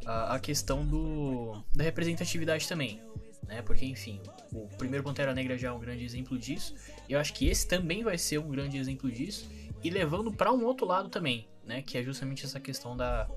a, 0.05 0.35
a 0.35 0.39
questão 0.39 0.85
do, 0.85 1.63
da 1.75 1.83
representatividade 1.85 2.69
também, 2.69 3.01
né? 3.47 3.63
Porque, 3.63 3.85
enfim, 3.87 4.21
o 4.53 4.69
primeiro 4.77 5.03
Pantera 5.05 5.33
Negra 5.35 5.57
já 5.57 5.69
é 5.69 5.73
um 5.73 5.79
grande 5.81 6.05
exemplo 6.05 6.39
disso, 6.39 6.75
e 7.09 7.13
eu 7.13 7.19
acho 7.21 7.33
que 7.33 7.47
esse 7.49 7.67
também 7.67 8.03
vai 8.03 8.19
ser 8.19 8.39
um 8.39 8.49
grande 8.49 8.77
exemplo 8.77 9.11
disso, 9.11 9.49
e 9.83 9.91
levando 9.91 10.33
para 10.33 10.53
um 10.53 10.65
outro 10.65 10.87
lado 10.87 11.09
também, 11.09 11.47
né? 11.65 11.81
Que 11.83 11.99
é 11.99 12.03
justamente 12.03 12.45
essa 12.45 12.59
questão 12.61 12.97
da, 12.97 13.29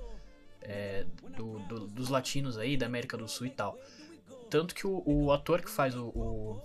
é, 0.62 1.06
do- 1.36 1.58
do- 1.60 1.86
dos 1.86 2.08
latinos 2.08 2.58
aí, 2.58 2.76
da 2.76 2.86
América 2.86 3.16
do 3.16 3.26
Sul 3.28 3.46
e 3.46 3.50
tal. 3.50 3.78
Tanto 4.50 4.74
que 4.74 4.86
o, 4.86 5.02
o 5.06 5.32
ator 5.32 5.62
que 5.62 5.70
faz 5.70 5.94
o, 5.96 6.06
o, 6.08 6.60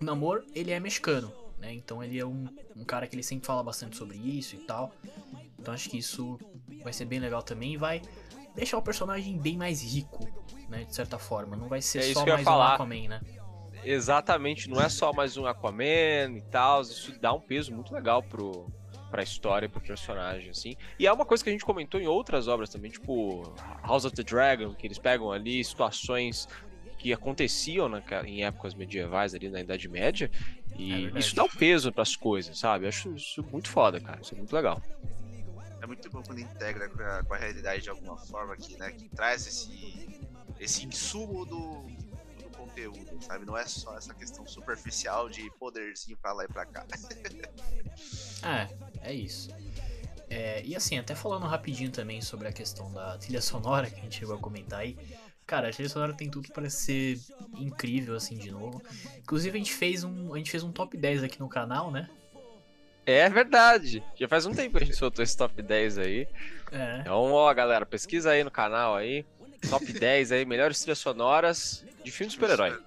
o 0.00 0.04
Namor, 0.04 0.44
ele 0.54 0.70
é 0.70 0.80
mexicano, 0.80 1.32
né? 1.58 1.72
Então 1.72 2.02
ele 2.02 2.18
é 2.18 2.26
um, 2.26 2.46
um 2.76 2.84
cara 2.84 3.06
que 3.06 3.14
ele 3.14 3.22
sempre 3.22 3.46
fala 3.46 3.62
bastante 3.62 3.96
sobre 3.96 4.16
isso 4.16 4.56
e 4.56 4.58
tal. 4.60 4.92
Então 5.58 5.72
acho 5.74 5.88
que 5.88 5.98
isso 5.98 6.38
vai 6.82 6.92
ser 6.92 7.04
bem 7.04 7.18
legal 7.20 7.42
também 7.42 7.74
e 7.74 7.76
vai 7.76 8.02
deixar 8.54 8.78
o 8.78 8.82
personagem 8.82 9.38
bem 9.38 9.56
mais 9.56 9.82
rico, 9.82 10.28
né? 10.68 10.84
De 10.84 10.94
certa 10.94 11.18
forma. 11.18 11.56
Não 11.56 11.68
vai 11.68 11.80
ser 11.82 11.98
É 11.98 12.12
só 12.12 12.24
mais 12.26 12.42
falar. 12.42 12.70
um 12.72 12.74
Aquaman, 12.74 13.08
né? 13.08 13.20
Exatamente, 13.84 14.68
não 14.68 14.80
é 14.80 14.88
só 14.88 15.12
mais 15.12 15.36
um 15.36 15.46
Aquaman 15.46 16.36
e 16.36 16.42
tal, 16.50 16.82
isso 16.82 17.18
dá 17.18 17.32
um 17.32 17.40
peso 17.40 17.72
muito 17.74 17.94
legal 17.94 18.22
pro, 18.22 18.66
pra 19.10 19.22
história, 19.22 19.68
pro 19.70 19.80
personagem, 19.80 20.50
assim. 20.50 20.76
E 20.98 21.06
é 21.06 21.12
uma 21.12 21.24
coisa 21.24 21.42
que 21.42 21.48
a 21.48 21.52
gente 21.52 21.64
comentou 21.64 21.98
em 21.98 22.06
outras 22.06 22.46
obras 22.46 22.68
também, 22.68 22.90
tipo 22.90 23.42
House 23.82 24.04
of 24.04 24.14
the 24.14 24.22
Dragon, 24.22 24.74
que 24.74 24.86
eles 24.86 24.98
pegam 24.98 25.32
ali 25.32 25.64
situações 25.64 26.46
que 27.00 27.14
aconteciam 27.14 27.88
na, 27.88 28.02
em 28.26 28.44
épocas 28.44 28.74
medievais 28.74 29.34
ali 29.34 29.48
na 29.48 29.60
Idade 29.60 29.88
Média. 29.88 30.30
E 30.78 31.06
é 31.06 31.18
isso 31.18 31.34
dá 31.34 31.44
um 31.44 31.48
peso 31.48 31.90
para 31.90 32.02
as 32.02 32.14
coisas, 32.14 32.58
sabe? 32.58 32.84
Eu 32.84 32.90
acho 32.90 33.14
isso 33.14 33.42
muito 33.50 33.70
foda, 33.70 33.98
cara. 33.98 34.20
Isso 34.20 34.34
é 34.34 34.36
muito 34.36 34.54
legal. 34.54 34.82
É 35.80 35.86
muito 35.86 36.10
bom 36.10 36.22
quando 36.22 36.40
integra 36.40 36.90
com 36.90 37.02
a, 37.02 37.24
com 37.24 37.32
a 37.32 37.38
realidade 37.38 37.82
de 37.82 37.88
alguma 37.88 38.18
forma 38.18 38.52
aqui, 38.52 38.76
né? 38.76 38.92
Que 38.92 39.08
traz 39.08 39.46
esse, 39.46 40.20
esse 40.60 40.86
insumo 40.86 41.46
do, 41.46 41.86
do 42.42 42.50
conteúdo, 42.54 43.18
sabe? 43.22 43.46
Não 43.46 43.56
é 43.56 43.64
só 43.64 43.96
essa 43.96 44.12
questão 44.12 44.46
superficial 44.46 45.30
de 45.30 45.50
poderzinho 45.58 46.18
pra 46.18 46.34
lá 46.34 46.44
e 46.44 46.48
pra 46.48 46.66
cá. 46.66 46.86
é, 48.44 49.08
é 49.08 49.14
isso. 49.14 49.48
É, 50.28 50.62
e 50.66 50.76
assim, 50.76 50.98
até 50.98 51.14
falando 51.14 51.46
rapidinho 51.46 51.90
também 51.90 52.20
sobre 52.20 52.46
a 52.46 52.52
questão 52.52 52.92
da 52.92 53.16
trilha 53.16 53.40
sonora 53.40 53.88
que 53.88 53.98
a 53.98 54.02
gente 54.02 54.18
chegou 54.18 54.36
a 54.36 54.38
comentar 54.38 54.80
aí. 54.80 54.98
Cara, 55.50 55.68
a 55.68 55.72
trilha 55.72 55.88
sonora 55.88 56.12
tem 56.12 56.30
tudo 56.30 56.48
para 56.52 56.70
ser 56.70 57.18
incrível, 57.58 58.14
assim, 58.14 58.38
de 58.38 58.52
novo. 58.52 58.80
Inclusive, 59.18 59.56
a 59.56 59.58
gente 59.58 59.74
fez 59.74 60.04
um, 60.04 60.32
a 60.32 60.38
gente 60.38 60.48
fez 60.48 60.62
um 60.62 60.70
top 60.70 60.96
10 60.96 61.24
aqui 61.24 61.40
no 61.40 61.48
canal, 61.48 61.90
né? 61.90 62.08
É 63.04 63.28
verdade. 63.28 64.00
Já 64.14 64.28
faz 64.28 64.46
um 64.46 64.54
tempo 64.54 64.78
que 64.78 64.84
a 64.84 64.86
gente 64.86 64.96
soltou 64.96 65.24
esse 65.24 65.36
top 65.36 65.60
10 65.60 65.98
aí. 65.98 66.28
É. 66.70 67.00
Então, 67.00 67.32
ó, 67.32 67.52
galera, 67.52 67.84
pesquisa 67.84 68.30
aí 68.30 68.44
no 68.44 68.50
canal 68.50 68.94
aí. 68.94 69.26
Top 69.68 69.84
10 69.92 70.30
aí, 70.30 70.44
melhores 70.44 70.78
trilhas 70.82 71.00
sonoras 71.00 71.84
de 72.04 72.12
filme 72.12 72.28
de 72.28 72.34
super-herói. 72.34 72.78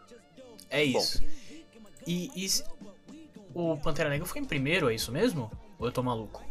É 0.69 0.81
isso. 0.81 1.21
E, 2.07 2.31
e, 2.33 2.47
o 3.53 3.75
Pantera 3.75 4.09
Negra 4.09 4.25
foi 4.25 4.39
em 4.39 4.45
primeiro, 4.45 4.89
é 4.89 4.95
isso 4.95 5.11
mesmo? 5.11 5.51
Ou 5.77 5.85
eu 5.85 5.91
tô 5.91 6.01
maluco? 6.01 6.41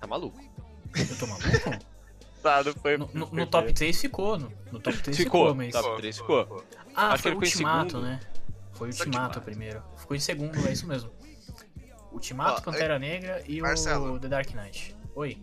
Tá 0.00 0.06
maluco. 0.06 0.40
Eu 0.96 1.18
tô 1.18 1.26
maluco? 1.26 1.50
não 2.42 2.74
foi. 2.74 2.96
No, 2.96 3.10
no, 3.12 3.30
no 3.30 3.46
top 3.46 3.72
3 3.72 4.00
ficou. 4.00 4.38
No, 4.38 4.52
no 4.72 4.80
top 4.80 4.98
3 4.98 5.16
ficou, 5.16 5.48
ficou 5.48 5.54
mas. 5.54 5.72
Top 5.72 5.96
3 5.96 6.16
ficou. 6.16 6.64
Ah, 6.94 7.12
Acho 7.12 7.22
foi 7.22 7.32
o 7.32 7.36
Ultimato, 7.36 8.00
né? 8.00 8.20
Foi 8.72 8.88
o 8.88 8.92
Ultimato 8.92 9.40
primeiro. 9.40 9.82
Ficou 9.96 10.16
em 10.16 10.20
segundo, 10.20 10.66
é 10.66 10.72
isso 10.72 10.86
mesmo. 10.86 11.10
Ultimato, 12.12 12.62
Pantera 12.62 12.98
Negra 12.98 13.42
e 13.46 13.60
Marcelo. 13.60 14.14
o 14.14 14.18
The 14.18 14.28
Dark 14.28 14.50
Knight. 14.52 14.96
Oi. 15.14 15.40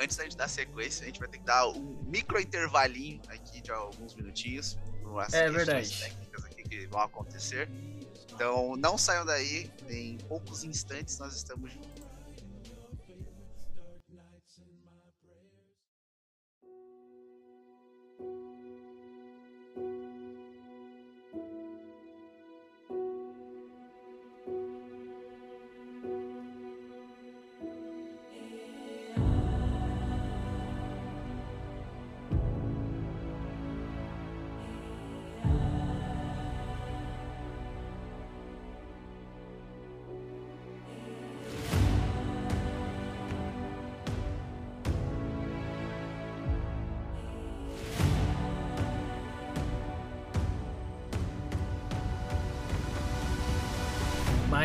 Antes 0.00 0.16
da 0.16 0.24
gente 0.24 0.36
dar 0.36 0.48
sequência, 0.48 1.02
a 1.02 1.06
gente 1.06 1.18
vai 1.18 1.28
ter 1.28 1.38
que 1.38 1.44
dar 1.44 1.66
um 1.68 2.02
micro 2.06 2.40
intervalinho 2.40 3.20
aqui 3.28 3.60
de 3.60 3.70
alguns 3.70 4.14
minutinhos. 4.14 4.78
É 5.32 5.50
verdade. 5.50 6.00
técnicas 6.00 6.44
aqui 6.44 6.62
que 6.62 6.86
vão 6.86 7.00
acontecer. 7.00 7.68
Então 8.32 8.76
não 8.76 8.96
saiam 8.96 9.26
daí, 9.26 9.70
em 9.88 10.16
poucos 10.28 10.62
instantes 10.62 11.18
nós 11.18 11.34
estamos 11.34 11.72
juntos. 11.72 11.97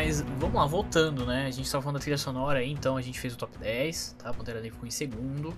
Mas 0.04 0.20
vamos 0.20 0.54
lá, 0.54 0.66
voltando, 0.66 1.24
né? 1.24 1.46
A 1.46 1.50
gente 1.50 1.70
tava 1.70 1.80
falando 1.80 1.96
da 1.96 2.02
trilha 2.02 2.18
sonora 2.18 2.58
aí, 2.58 2.70
então 2.70 2.94
a 2.94 3.00
gente 3.00 3.18
fez 3.18 3.32
o 3.32 3.38
top 3.38 3.56
10, 3.56 4.16
tá? 4.18 4.28
A 4.28 4.34
Pantera 4.34 4.60
Negra 4.60 4.74
ficou 4.74 4.86
em 4.86 4.90
segundo. 4.90 5.54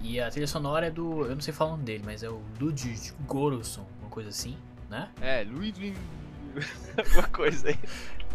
E 0.00 0.20
a 0.20 0.30
trilha 0.30 0.46
sonora 0.46 0.86
é 0.86 0.90
do. 0.90 1.26
Eu 1.26 1.34
não 1.34 1.40
sei 1.40 1.52
falar 1.52 1.70
o 1.70 1.72
nome 1.72 1.84
dele, 1.84 2.04
mas 2.06 2.22
é 2.22 2.30
o 2.30 2.40
Ludwig 2.60 3.12
Göransson, 3.28 3.84
uma 4.00 4.08
coisa 4.08 4.28
assim, 4.28 4.56
né? 4.88 5.10
É, 5.20 5.42
Ludwig. 5.42 5.96
Alguma 6.96 7.26
coisa 7.26 7.70
aí. 7.70 7.78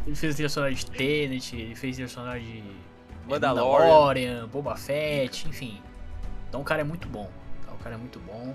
Ele 0.05 0.17
fez 0.17 0.33
a 0.33 0.35
trilha 0.35 0.49
sonora 0.49 0.73
de 0.73 0.85
Tenet, 0.85 1.55
ele 1.55 1.75
fez 1.75 1.93
a 1.93 1.95
trilha 1.95 2.09
sonora 2.09 2.39
de. 2.41 2.61
Mandalorian. 3.25 3.85
Mandalorian, 3.85 4.47
Boba 4.49 4.75
Fett, 4.75 5.47
enfim. 5.47 5.81
Então 6.49 6.59
o 6.59 6.63
cara 6.65 6.81
é 6.81 6.83
muito 6.83 7.07
bom. 7.07 7.31
Tá? 7.65 7.71
O 7.71 7.77
cara 7.77 7.95
é 7.95 7.97
muito 7.97 8.19
bom. 8.19 8.53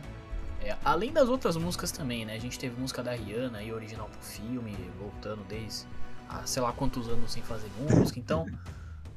É, 0.61 0.76
além 0.84 1.11
das 1.11 1.30
outras 1.30 1.56
músicas 1.56 1.90
também, 1.90 2.26
né? 2.26 2.34
A 2.34 2.38
gente 2.38 2.58
teve 2.58 2.78
música 2.78 3.02
da 3.02 3.12
Rihanna 3.12 3.61
aí, 3.61 3.72
original 3.72 4.11
pro 4.11 4.20
filme, 4.20 4.76
voltando 4.99 5.42
desde 5.49 5.87
há 6.32 6.46
sei 6.46 6.62
lá 6.62 6.72
quantos 6.72 7.08
anos 7.08 7.32
sem 7.32 7.42
fazer 7.42 7.70
música. 7.78 8.18
Então, 8.18 8.46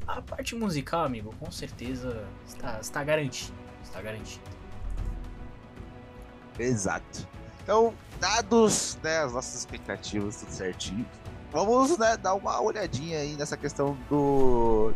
a 0.07 0.21
parte 0.21 0.55
musical, 0.55 1.03
amigo, 1.03 1.33
com 1.39 1.51
certeza 1.51 2.25
está, 2.47 2.79
está 2.79 3.03
garantido. 3.03 3.53
Está 3.83 4.01
garantido. 4.01 4.43
Exato. 6.59 7.27
Então, 7.63 7.93
dados 8.19 8.97
né, 9.01 9.19
as 9.19 9.33
nossas 9.33 9.55
expectativas, 9.55 10.37
tudo 10.37 10.51
certinho. 10.51 11.05
Vamos 11.51 11.97
né, 11.97 12.17
dar 12.17 12.33
uma 12.33 12.61
olhadinha 12.61 13.19
aí 13.19 13.35
nessa 13.35 13.57
questão 13.57 13.97
do. 14.09 14.93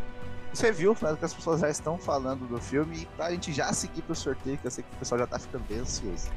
Você 0.54 0.72
viu, 0.72 0.96
né, 1.02 1.16
que 1.18 1.26
as 1.26 1.34
pessoas 1.34 1.62
já 1.62 1.70
estão 1.70 1.98
falando 1.98 2.48
do 2.48 2.60
filme, 2.60 3.04
e 3.04 3.06
pra 3.16 3.32
gente 3.32 3.54
já 3.54 3.72
seguir 3.72 4.02
pro 4.02 4.16
sorteio, 4.16 4.58
que 4.58 4.66
eu 4.66 4.72
sei 4.72 4.84
que 4.84 4.96
o 4.96 4.98
pessoal 4.98 5.20
já 5.20 5.28
tá 5.28 5.40
ficando 5.40 5.64
bem 5.66 5.80
ansioso. 5.80 6.30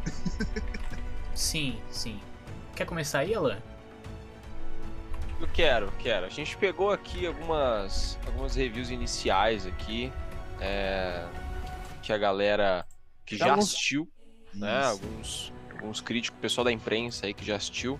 sim, 1.34 1.80
sim. 1.90 2.20
Quer 2.74 2.84
começar 2.84 3.20
aí, 3.20 3.34
Alan? 3.34 3.58
Eu 5.42 5.49
quero, 5.49 5.92
quero. 5.99 6.25
A 6.25 6.28
gente 6.28 6.56
pegou 6.56 6.92
aqui 6.92 7.26
algumas, 7.26 8.16
algumas 8.25 8.54
reviews 8.54 8.90
iniciais 8.90 9.66
aqui, 9.66 10.12
é, 10.61 11.26
que 12.00 12.12
a 12.12 12.16
galera 12.16 12.87
que 13.26 13.37
já 13.37 13.50
alguns... 13.50 13.64
assistiu, 13.64 14.08
né? 14.54 14.84
Alguns, 14.84 15.52
alguns 15.72 16.00
críticos, 16.00 16.38
pessoal 16.40 16.64
da 16.64 16.70
imprensa 16.70 17.26
aí 17.26 17.34
que 17.34 17.44
já 17.44 17.56
assistiu. 17.56 17.99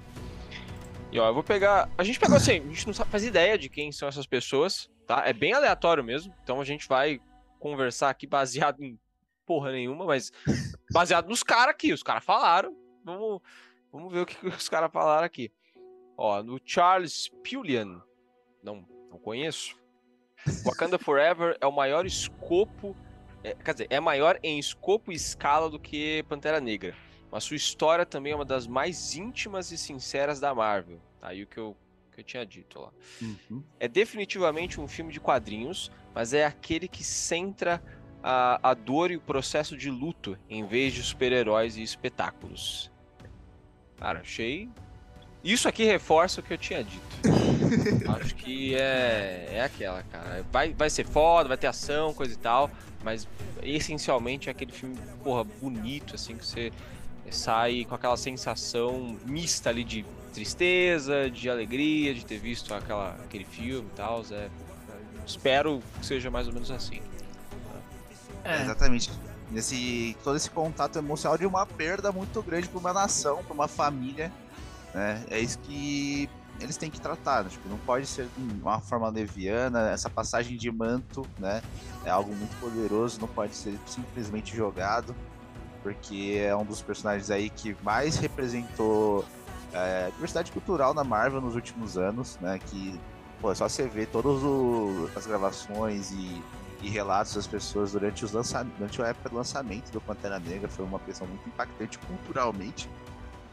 E 1.11 1.19
ó, 1.19 1.27
eu 1.27 1.35
vou 1.35 1.43
pegar. 1.43 1.91
A 1.99 2.05
gente 2.05 2.21
pegou 2.21 2.37
assim, 2.37 2.61
a 2.61 2.69
gente 2.69 2.87
não 2.87 2.95
faz 2.95 3.25
ideia 3.25 3.59
de 3.59 3.69
quem 3.69 3.91
são 3.91 4.07
essas 4.07 4.25
pessoas, 4.25 4.89
tá? 5.05 5.25
É 5.27 5.33
bem 5.33 5.53
aleatório 5.53 6.05
mesmo. 6.05 6.33
Então 6.45 6.61
a 6.61 6.65
gente 6.65 6.87
vai 6.87 7.21
conversar 7.59 8.11
aqui 8.11 8.25
baseado 8.25 8.85
em 8.85 8.97
porra 9.45 9.73
nenhuma, 9.73 10.05
mas 10.05 10.31
baseado 10.93 11.29
nos 11.29 11.43
caras 11.43 11.75
aqui. 11.75 11.93
Os 11.93 12.05
caras 12.05 12.23
falaram. 12.23 12.73
Vamos, 13.05 13.43
vamos 13.91 14.13
ver 14.13 14.21
o 14.21 14.27
que 14.27 14.47
os 14.47 14.69
caras 14.69 14.93
falaram 14.93 15.27
aqui. 15.27 15.51
Ó, 16.17 16.43
no 16.43 16.61
Charles 16.65 17.29
Pullian, 17.43 18.03
não, 18.63 18.87
não 19.11 19.19
conheço. 19.19 19.77
Wakanda 20.65 20.99
Forever 20.99 21.57
é 21.61 21.67
o 21.67 21.73
maior 21.73 22.05
escopo, 22.05 22.97
é, 23.45 23.55
quer 23.55 23.73
dizer, 23.73 23.87
é 23.91 24.01
maior 24.01 24.39
em 24.43 24.59
escopo 24.59 25.13
e 25.13 25.15
escala 25.15 25.71
do 25.71 25.79
que 25.79 26.25
Pantera 26.29 26.61
Negra. 26.61 26.95
Mas 27.31 27.45
sua 27.45 27.57
história 27.57 28.05
também 28.05 28.33
é 28.33 28.37
uma 28.37 28.45
das 28.45 28.67
mais 28.67 29.17
íntimas 29.17 29.73
e 29.73 29.79
sinceras 29.79 30.39
da 30.39 30.55
Marvel. 30.55 31.01
Tá 31.21 31.29
aí 31.29 31.43
o 31.43 31.47
que 31.47 31.59
eu, 31.59 31.77
que 32.13 32.21
eu 32.21 32.25
tinha 32.25 32.45
dito 32.45 32.79
lá. 32.79 32.93
Uhum. 33.23 33.63
É 33.81 33.89
definitivamente 33.89 34.81
um 34.81 34.87
filme 34.87 35.13
de 35.13 35.19
quadrinhos, 35.19 35.91
mas 36.15 36.35
é 36.35 36.45
aquele 36.45 36.87
que 36.87 37.03
centra 37.03 37.83
a, 38.23 38.71
a 38.71 38.75
dor 38.75 39.11
e 39.11 39.17
o 39.17 39.21
processo 39.21 39.77
de 39.77 39.91
luto 39.91 40.39
em 40.49 40.65
vez 40.67 40.93
de 40.93 41.03
super-heróis 41.03 41.77
e 41.77 41.83
espetáculos. 41.83 42.91
Cara, 43.97 44.21
achei 44.21 44.69
isso 45.45 45.69
aqui 45.69 45.85
reforça 45.85 46.41
o 46.41 46.43
que 46.43 46.53
eu 46.53 46.59
tinha 46.59 46.85
dito. 46.85 47.03
Acho 48.21 48.35
que 48.35 48.75
é, 48.75 49.49
é 49.53 49.63
aquela, 49.65 50.03
cara. 50.05 50.45
Vai, 50.53 50.73
vai 50.73 50.89
ser 50.89 51.05
foda, 51.05 51.49
vai 51.49 51.57
ter 51.57 51.67
ação, 51.67 52.15
coisa 52.15 52.33
e 52.33 52.37
tal, 52.37 52.71
mas 53.03 53.27
essencialmente 53.63 54.49
é 54.49 54.53
aquele 54.53 54.73
filme, 54.73 54.97
porra, 55.25 55.45
bonito, 55.45 56.15
assim, 56.15 56.37
que 56.37 56.47
você 56.47 56.73
sai 57.31 57.85
com 57.89 57.95
aquela 57.95 58.17
sensação 58.17 59.17
mista 59.25 59.71
ali 59.71 59.83
de 59.83 60.05
tristeza, 60.33 61.31
de 61.31 61.49
alegria, 61.49 62.15
de 62.15 62.25
ter 62.25 62.39
visto 62.39 62.73
aquela, 62.75 63.17
aquele 63.25 63.45
filme 63.45 63.89
e 63.93 63.97
tal. 63.97 64.23
É, 64.31 64.49
espero 65.27 65.83
que 65.99 66.07
seja 66.07 66.31
mais 66.31 66.47
ou 66.47 66.53
menos 66.53 66.71
assim. 66.71 67.01
É. 68.45 68.63
Exatamente. 68.63 69.11
Nesse, 69.51 70.17
todo 70.25 70.37
esse 70.37 70.51
contato 70.51 70.99
emocional 70.99 71.37
de 71.37 71.45
uma 71.45 71.67
perda 71.67 72.11
muito 72.11 72.43
grande 72.43 72.69
para 72.69 72.79
uma 72.79 72.93
nação, 72.93 73.43
para 73.45 73.53
uma 73.53 73.69
família 73.69 74.33
né? 74.95 75.25
É 75.31 75.41
isso 75.41 75.59
que 75.61 76.29
eles 76.61 76.77
têm 76.77 76.91
que 76.91 77.01
tratar, 77.01 77.45
né? 77.45 77.51
tipo, 77.51 77.69
não 77.69 77.79
pode 77.79 78.07
ser 78.07 78.29
de 78.37 78.61
uma 78.61 78.81
forma 78.81 79.09
leviana, 79.09 79.91
essa 79.91 80.09
passagem 80.09 80.57
de 80.57 80.71
manto, 80.71 81.27
né? 81.39 81.63
É 82.05 82.11
algo 82.11 82.35
muito 82.35 82.55
poderoso, 82.61 83.21
não 83.21 83.29
pode 83.29 83.55
ser 83.55 83.79
simplesmente 83.87 84.57
jogado, 84.57 85.15
porque 85.83 86.41
é 86.41 86.55
um 86.55 86.65
dos 86.65 86.81
personagens 86.81 87.31
aí 87.31 87.51
que 87.51 87.77
mais 87.83 88.17
representou 88.17 89.25
é, 89.73 90.11
diversidade 90.11 90.53
cultural 90.53 90.95
na 90.95 91.03
Marvel 91.03 91.41
nos 91.41 91.55
últimos 91.55 91.97
anos, 91.97 92.39
né? 92.41 92.59
Que, 92.59 92.99
pô, 93.41 93.51
é 93.51 93.55
só 93.55 93.69
você 93.69 93.87
ver 93.89 94.07
todas 94.09 94.43
as 95.17 95.27
gravações 95.27 96.13
e, 96.13 96.43
e, 96.83 96.91
relatos 96.91 97.35
das 97.35 97.47
pessoas 97.47 97.93
durante, 97.93 98.25
os 98.25 98.33
lançamentos, 98.33 98.79
durante 98.79 99.03
a 99.03 99.07
época 99.09 99.31
do 99.31 99.37
lançamento 99.37 99.91
do 99.91 100.01
Pantera 100.01 100.39
Negra, 100.39 100.69
foi 100.69 100.85
uma 100.85 101.01
questão 101.01 101.27
muito 101.27 101.49
impactante 101.49 101.99
culturalmente. 101.99 102.89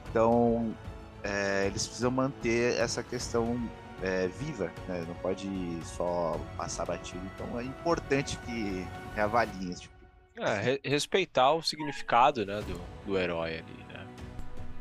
Então, 0.10 0.75
é, 1.23 1.65
eles 1.67 1.85
precisam 1.85 2.11
manter 2.11 2.77
essa 2.77 3.03
questão 3.03 3.59
é, 4.01 4.27
viva, 4.27 4.71
né? 4.88 5.03
Não 5.07 5.15
pode 5.15 5.47
só 5.83 6.39
passar 6.57 6.85
batido. 6.85 7.21
Então 7.35 7.59
é 7.59 7.63
importante 7.63 8.38
que 8.39 8.85
reavaliem 9.15 9.71
esse 9.71 9.81
tipo. 9.81 9.99
É, 10.38 10.61
re 10.61 10.81
respeitar 10.85 11.51
o 11.51 11.61
significado, 11.61 12.45
né, 12.45 12.61
do, 12.61 12.79
do 13.05 13.17
herói 13.17 13.57
ali, 13.57 13.83
né? 13.89 14.07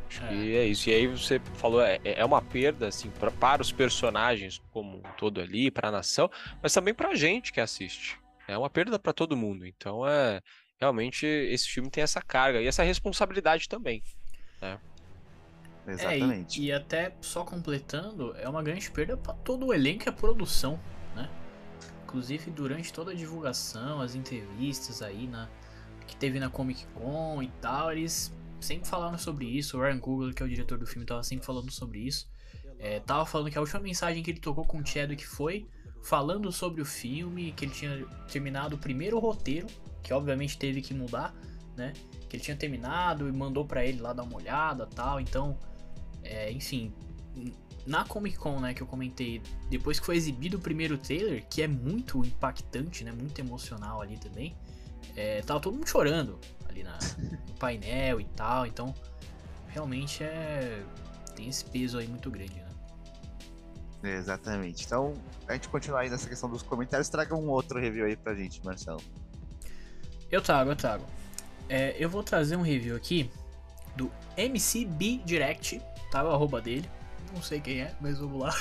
Acho 0.09 0.25
é. 0.25 0.29
que 0.29 0.57
é 0.57 0.65
isso. 0.65 0.89
E 0.89 0.95
aí 0.95 1.07
você 1.09 1.41
falou, 1.55 1.83
é, 1.83 1.99
é 2.05 2.25
uma 2.25 2.41
perda, 2.41 2.87
assim, 2.87 3.11
pra, 3.11 3.31
para 3.31 3.61
os 3.61 3.73
personagens 3.73 4.63
como 4.71 4.99
um 4.99 5.03
todo 5.17 5.41
ali, 5.41 5.69
para 5.71 5.89
a 5.89 5.93
nação, 5.93 6.31
mas 6.63 6.73
também 6.73 6.95
para 6.95 7.09
a 7.09 7.15
gente 7.17 7.53
que 7.53 7.61
assiste. 7.61 8.19
É 8.47 8.57
uma 8.57 8.71
perda 8.71 8.99
para 8.99 9.13
todo 9.13 9.37
mundo. 9.37 9.67
Então 9.67 10.07
é 10.07 10.41
realmente 10.81 11.27
esse 11.27 11.69
filme 11.69 11.91
tem 11.91 12.05
essa 12.05 12.23
carga 12.23 12.61
e 12.61 12.67
essa 12.67 12.85
responsabilidade 12.85 13.69
também. 13.69 14.03
Né? 14.63 14.79
Exatamente. 15.89 16.61
É, 16.61 16.63
e, 16.63 16.67
e, 16.67 16.73
até 16.73 17.17
só 17.21 17.45
completando, 17.45 18.35
é 18.37 18.49
uma 18.49 18.63
grande 18.63 18.91
perda 18.91 19.17
para 19.17 19.35
todo 19.35 19.67
o 19.67 19.75
elenco 19.75 20.05
e 20.07 20.09
a 20.09 20.13
produção, 20.13 20.79
né? 21.17 21.29
Inclusive 22.05 22.51
durante 22.51 22.93
toda 22.93 23.13
a 23.13 23.15
divulgação, 23.15 24.01
as 24.01 24.15
entrevistas 24.15 25.03
aí 25.03 25.27
na 25.27 25.49
que 26.07 26.17
teve 26.17 26.41
na 26.41 26.49
Comic 26.49 26.87
Con 26.95 27.43
e 27.43 27.49
tal, 27.61 27.93
eles 27.93 28.35
sempre 28.61 28.89
falaram 28.89 29.19
sobre 29.19 29.45
isso. 29.45 29.77
O 29.77 29.83
Ryan 29.83 29.99
Coogler, 29.99 30.35
que 30.35 30.43
é 30.43 30.47
o 30.47 30.49
diretor 30.49 30.79
do 30.79 30.87
filme, 30.87 31.05
tava 31.05 31.23
sempre 31.23 31.45
falando 31.45 31.71
sobre 31.71 31.99
isso. 31.99 32.27
É, 32.79 33.01
tava 33.01 33.27
falando 33.27 33.51
que 33.51 33.59
a 33.59 33.61
última 33.61 33.81
mensagem 33.81 34.23
que 34.23 34.31
ele 34.31 34.41
tocou 34.41 34.65
com 34.65 34.79
o 34.79 34.87
Chadwick 34.87 35.27
foi 35.27 35.67
falando 36.03 36.51
sobre 36.51 36.81
o 36.81 36.85
filme, 36.85 37.53
que 37.53 37.65
ele 37.65 37.73
tinha 37.73 38.07
terminado 38.31 38.77
o 38.77 38.79
primeiro 38.79 39.19
roteiro, 39.19 39.67
que 40.03 40.13
obviamente 40.13 40.57
teve 40.57 40.81
que 40.81 40.95
mudar, 40.95 41.35
né? 41.77 41.93
Que 42.29 42.37
ele 42.37 42.43
tinha 42.43 42.57
terminado 42.57 43.29
e 43.29 43.33
mandou 43.33 43.65
para 43.65 43.85
ele 43.85 44.01
lá 44.01 44.13
dar 44.13 44.23
uma 44.23 44.37
olhada, 44.37 44.87
tal. 44.87 45.21
Então, 45.21 45.59
é, 46.29 46.53
enfim, 46.53 46.93
na 47.87 48.05
Comic 48.05 48.37
Con, 48.37 48.61
né, 48.61 48.75
que 48.75 48.83
eu 48.83 48.87
comentei, 48.87 49.43
depois 49.71 49.99
que 49.99 50.07
foi 50.07 50.17
exibido 50.17 50.59
o 50.59 50.61
primeiro 50.61 50.99
trailer, 50.99 51.45
que 51.49 51.63
é 51.63 51.67
muito 51.67 52.25
impactante, 52.25 53.03
né, 53.03 53.13
muito 53.13 53.39
emocional 53.39 54.03
ali 54.03 54.19
também, 54.19 54.55
é, 55.17 55.41
tava 55.43 55.59
todo 55.59 55.75
mundo 55.75 55.89
chorando 55.89 56.39
ali 56.69 56.83
na, 56.83 56.99
no 57.47 57.55
painel 57.59 58.21
e 58.21 58.25
tal, 58.25 58.67
então 58.67 58.95
realmente 59.69 60.23
é 60.23 60.85
tem 61.35 61.49
esse 61.49 61.65
peso 61.65 61.99
aí 61.99 62.09
muito 62.09 62.31
grande, 62.31 62.55
né? 62.55 64.17
Exatamente. 64.17 64.85
Então, 64.85 65.15
a 65.47 65.55
gente 65.55 65.69
continuar 65.69 66.01
aí 66.01 66.11
nessa 66.11 66.29
questão 66.29 66.49
dos 66.49 66.63
comentários, 66.63 67.09
traga 67.09 67.35
um 67.35 67.49
outro 67.49 67.81
review 67.81 68.07
aí 68.07 68.17
pra 68.17 68.35
gente, 68.35 68.65
Marcelo. 68.65 69.01
Eu 70.31 70.43
trago, 70.43 70.71
eu 70.71 70.77
trago. 70.77 71.05
É, 71.69 71.97
eu 71.99 72.09
vou 72.09 72.23
trazer 72.23 72.57
um 72.57 72.63
review 72.63 72.97
aqui 72.97 73.31
do 73.97 74.11
MCB 74.37 75.23
Direct, 75.25 75.81
tá? 76.11 76.25
O 76.25 76.31
arroba 76.31 76.61
dele. 76.61 76.89
Não 77.33 77.43
sei 77.43 77.61
quem 77.61 77.83
é, 77.83 77.95
mas 78.01 78.19
vamos 78.19 78.41
lá. 78.41 78.55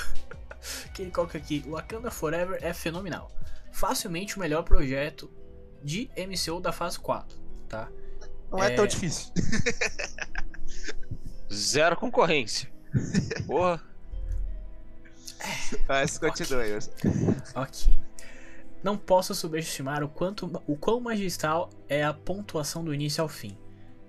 que 0.94 1.02
ele 1.02 1.10
coloca 1.10 1.38
aqui: 1.38 1.64
Wakanda 1.68 2.10
Forever 2.10 2.58
é 2.62 2.72
fenomenal. 2.72 3.30
Facilmente 3.72 4.36
o 4.36 4.40
melhor 4.40 4.62
projeto 4.62 5.30
de 5.82 6.10
MCU 6.16 6.60
da 6.60 6.72
fase 6.72 6.98
4, 6.98 7.38
tá? 7.68 7.88
Não 8.50 8.62
é, 8.62 8.72
é 8.72 8.76
tão 8.76 8.86
difícil. 8.86 9.32
Zero 11.52 11.96
concorrência. 11.96 12.70
Porra. 13.46 13.82
Mas 15.86 16.18
continue. 16.18 16.74
Ok. 16.74 16.90
okay. 17.54 18.08
Não 18.82 18.96
posso 18.96 19.34
subestimar 19.34 20.04
o 20.04 20.08
quanto 20.08 20.62
o 20.66 20.76
quão 20.76 21.00
magistral 21.00 21.68
é 21.88 22.04
a 22.04 22.14
pontuação 22.14 22.84
do 22.84 22.94
início 22.94 23.22
ao 23.22 23.28
fim. 23.28 23.56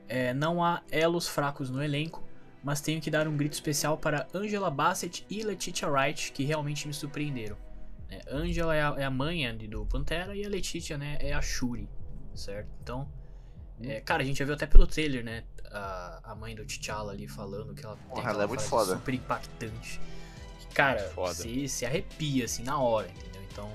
É, 0.08 0.34
não 0.34 0.64
há 0.64 0.82
elos 0.92 1.28
fracos 1.28 1.70
no 1.70 1.84
elenco, 1.84 2.24
mas 2.64 2.82
tenho 2.82 3.02
que 3.02 3.10
dar 3.10 3.28
um 3.28 3.36
grito 3.36 3.54
especial 3.54 3.98
para 3.98 4.28
Angela 4.34 4.70
Bassett 4.70 5.26
e 5.30 5.44
Letitia 5.44 5.88
Wright, 5.90 6.32
que 6.32 6.44
realmente 6.44 6.88
me 6.88 6.94
surpreenderam. 6.94 7.58
É, 8.10 8.22
Angela 8.30 8.76
é 8.76 8.82
a, 8.82 8.96
é 8.98 9.04
a 9.04 9.10
mãe 9.10 9.56
do 9.56 9.86
Pantera 9.86 10.36
e 10.36 10.46
a 10.46 10.50
Letitia 10.50 10.98
né, 10.98 11.18
é 11.20 11.34
a 11.34 11.42
Shuri, 11.42 11.88
certo? 12.34 12.70
Então, 12.82 13.08
é, 13.82 14.02
cara, 14.02 14.24
a 14.24 14.26
gente 14.26 14.40
já 14.40 14.46
viu 14.46 14.56
até 14.56 14.66
pelo 14.66 14.86
trailer, 14.86 15.24
né? 15.24 15.44
A, 15.72 16.32
a 16.32 16.36
mãe 16.36 16.56
do 16.56 16.66
T'Challa 16.66 17.14
ali 17.14 17.28
falando 17.28 17.74
que 17.76 17.86
ela 17.86 17.96
tem 17.96 18.26
ela 18.26 18.44
é 18.44 18.48
muito 18.48 18.64
foda. 18.64 18.96
super 18.96 19.14
impactante. 19.14 20.02
Cara, 20.74 21.12
se, 21.34 21.68
se 21.68 21.86
arrepia 21.86 22.46
assim 22.46 22.64
na 22.64 22.80
hora, 22.80 23.08
entendeu? 23.08 23.42
Então, 23.52 23.72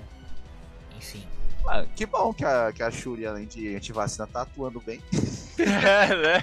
enfim. 0.97 1.25
Ah, 1.67 1.85
que 1.97 2.05
bom 2.05 2.33
que 2.35 2.45
a, 2.45 2.73
que 2.73 2.83
a 2.83 2.91
Shuri, 2.91 3.27
além 3.27 3.47
de 3.47 3.75
antivacina, 3.75 4.27
tá 4.27 4.43
atuando 4.43 4.81
bem. 4.81 5.01
é, 5.59 6.09
né? 6.15 6.43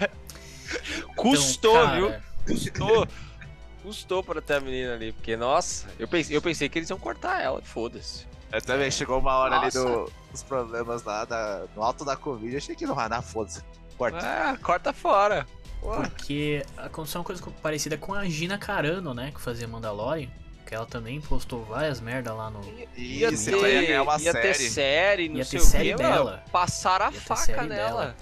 Custou, 1.15 1.71
então, 1.71 1.85
cara... 1.85 1.97
viu? 1.97 2.30
Custou. 2.51 3.07
Custou 3.83 4.23
pra 4.23 4.39
ter 4.41 4.55
a 4.55 4.59
menina 4.59 4.93
ali, 4.93 5.11
porque, 5.11 5.35
nossa, 5.35 5.87
eu 5.97 6.07
pensei, 6.07 6.37
eu 6.37 6.41
pensei 6.41 6.69
que 6.69 6.77
eles 6.77 6.89
iam 6.91 6.99
cortar 6.99 7.41
ela, 7.41 7.59
foda-se. 7.63 8.27
Eu 8.51 8.61
também, 8.61 8.91
chegou 8.91 9.17
uma 9.17 9.35
hora 9.35 9.55
nossa. 9.55 9.79
ali 9.79 9.87
do, 9.87 10.11
dos 10.31 10.43
problemas 10.43 11.03
lá, 11.03 11.25
da, 11.25 11.65
no 11.75 11.81
alto 11.81 12.05
da 12.05 12.15
Covid, 12.15 12.55
achei 12.55 12.75
que 12.75 12.85
não 12.85 12.93
vai 12.93 13.09
dar, 13.09 13.23
foda-se. 13.23 13.63
Corta. 13.97 14.23
É, 14.23 14.55
corta 14.57 14.93
fora. 14.93 15.47
Porque 15.81 16.63
aconteceu 16.77 17.21
uma 17.21 17.25
coisa 17.25 17.41
parecida 17.59 17.97
com 17.97 18.13
a 18.13 18.23
Gina 18.25 18.55
Carano, 18.55 19.15
né, 19.15 19.31
que 19.33 19.41
fazia 19.41 19.67
Mandalorian 19.67 20.29
que 20.71 20.75
ela 20.75 20.85
também 20.85 21.19
postou 21.19 21.65
várias 21.65 21.99
merda 21.99 22.33
lá 22.33 22.49
no. 22.49 22.63
Ia, 22.63 22.87
ia 22.95 23.29
ter, 23.29 23.89
ia, 23.89 24.01
uma 24.01 24.13
ia 24.13 24.31
série. 24.31 24.41
ter 24.41 24.53
série, 24.53 25.27
não 25.27 25.35
ia 25.35 25.43
sei 25.43 25.59
ter 25.59 25.65
série 25.65 25.89
quê, 25.89 25.95
dela. 25.95 26.45
Passaram 26.49 27.07
a 27.07 27.11
ia 27.11 27.19
faca 27.19 27.63
nela. 27.63 27.67
Dela. 27.67 28.15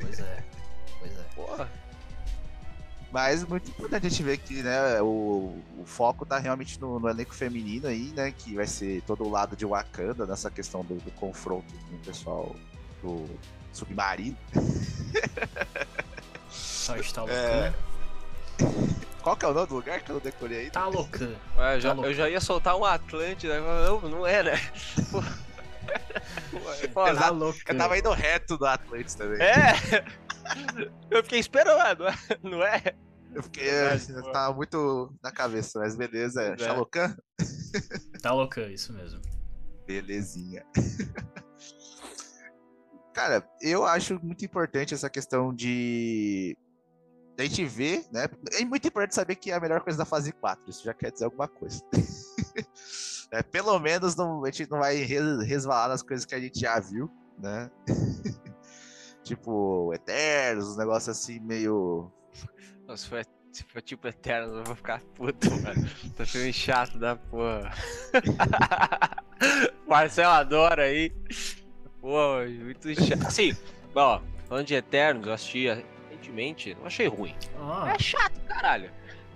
Pois 0.00 0.20
é. 0.20 0.44
Pois 1.00 1.10
é. 1.10 1.22
Porra. 1.34 1.68
Mas 3.10 3.42
muito 3.42 3.70
importante 3.70 4.06
a 4.06 4.10
gente 4.10 4.22
ver 4.22 4.36
que 4.36 4.62
né, 4.62 5.00
o, 5.00 5.58
o 5.78 5.84
foco 5.86 6.26
tá 6.26 6.38
realmente 6.38 6.78
no, 6.78 7.00
no, 7.00 7.08
elenco 7.08 7.34
feminino 7.34 7.88
aí, 7.88 8.12
né? 8.14 8.32
Que 8.36 8.54
vai 8.54 8.66
ser 8.66 9.02
todo 9.02 9.24
o 9.24 9.30
lado 9.30 9.56
de 9.56 9.64
Wakanda 9.64 10.26
nessa 10.26 10.50
questão 10.50 10.84
do, 10.84 10.96
do 10.96 11.10
confronto 11.12 11.72
com 11.88 11.96
o 11.96 11.98
pessoal 12.00 12.54
do 13.02 13.24
submarino. 13.72 14.36
Só 16.50 16.96
está 16.96 17.24
é... 17.28 17.72
Qual 19.22 19.36
que 19.36 19.44
é 19.44 19.48
o 19.48 19.54
nome 19.54 19.66
do 19.66 19.74
lugar 19.74 20.00
que 20.00 20.10
eu 20.10 20.14
não 20.14 20.22
decorei 20.22 20.58
aí? 20.60 20.70
Talocan. 20.70 21.34
É, 21.56 21.80
já, 21.80 21.94
eu 21.94 22.14
já 22.14 22.28
ia 22.28 22.40
soltar 22.40 22.76
um 22.76 22.84
Atlântida, 22.84 23.60
não, 23.60 24.00
não 24.02 24.26
é, 24.26 24.42
né? 24.42 24.60
Pô, 26.92 27.06
eu 27.06 27.76
tava 27.76 27.98
indo 27.98 28.10
reto 28.12 28.58
do 28.58 28.66
Atlantis 28.66 29.14
também. 29.14 29.40
É! 29.40 30.04
Eu 31.10 31.22
fiquei 31.22 31.38
esperando, 31.38 32.04
não 32.42 32.62
é? 32.62 32.94
Eu 33.34 33.42
fiquei. 33.42 33.68
É, 33.68 33.96
tava 34.32 34.54
muito 34.54 35.14
na 35.22 35.30
cabeça, 35.30 35.78
mas 35.78 35.96
beleza. 35.96 36.42
É. 36.42 36.58
Xalocan? 36.58 37.16
Talocan, 38.22 38.70
isso 38.70 38.92
mesmo. 38.92 39.20
Belezinha. 39.86 40.64
Cara, 43.14 43.46
eu 43.60 43.84
acho 43.84 44.18
muito 44.22 44.44
importante 44.44 44.94
essa 44.94 45.10
questão 45.10 45.52
de 45.52 46.56
a 47.38 47.44
gente 47.44 47.64
vê, 47.64 48.04
né? 48.12 48.28
É 48.52 48.64
muito 48.64 48.88
importante 48.88 49.14
saber 49.14 49.36
que 49.36 49.50
é 49.50 49.54
a 49.54 49.60
melhor 49.60 49.80
coisa 49.80 49.98
da 49.98 50.04
fase 50.04 50.32
4. 50.32 50.68
Isso 50.68 50.84
já 50.84 50.92
quer 50.92 51.12
dizer 51.12 51.24
alguma 51.24 51.46
coisa. 51.46 51.80
é, 53.30 53.42
pelo 53.42 53.78
menos 53.78 54.16
não, 54.16 54.44
a 54.44 54.50
gente 54.50 54.70
não 54.70 54.80
vai 54.80 54.96
resvalar 54.96 55.88
nas 55.88 56.02
coisas 56.02 56.26
que 56.26 56.34
a 56.34 56.40
gente 56.40 56.58
já 56.58 56.80
viu, 56.80 57.08
né? 57.38 57.70
Tipo, 59.28 59.92
Eternos, 59.94 60.74
um 60.74 60.78
negócio 60.78 61.10
assim 61.10 61.38
meio. 61.40 62.10
Nossa, 62.86 63.06
foi, 63.06 63.22
foi 63.68 63.82
tipo 63.82 64.08
Eternos, 64.08 64.56
eu 64.56 64.64
vou 64.64 64.74
ficar 64.74 65.00
puto, 65.14 65.50
mano. 65.62 65.88
Tô 66.16 66.24
filme 66.24 66.52
chato 66.52 66.98
da 66.98 67.16
porra. 67.16 67.70
Marcelo 69.86 70.32
adora 70.32 70.84
aí. 70.84 71.12
Pô, 72.00 72.38
muito 72.62 72.94
chato. 72.94 73.26
Assim, 73.26 73.56
ó, 73.94 74.20
falando 74.48 74.66
de 74.66 74.74
Eternos, 74.74 75.26
eu 75.26 75.32
assisti 75.32 75.68
recentemente, 75.68 76.74
não 76.74 76.86
achei 76.86 77.06
ruim. 77.06 77.34
Ah. 77.60 77.92
É 77.94 77.98
chato, 77.98 78.40
caralho. 78.46 78.90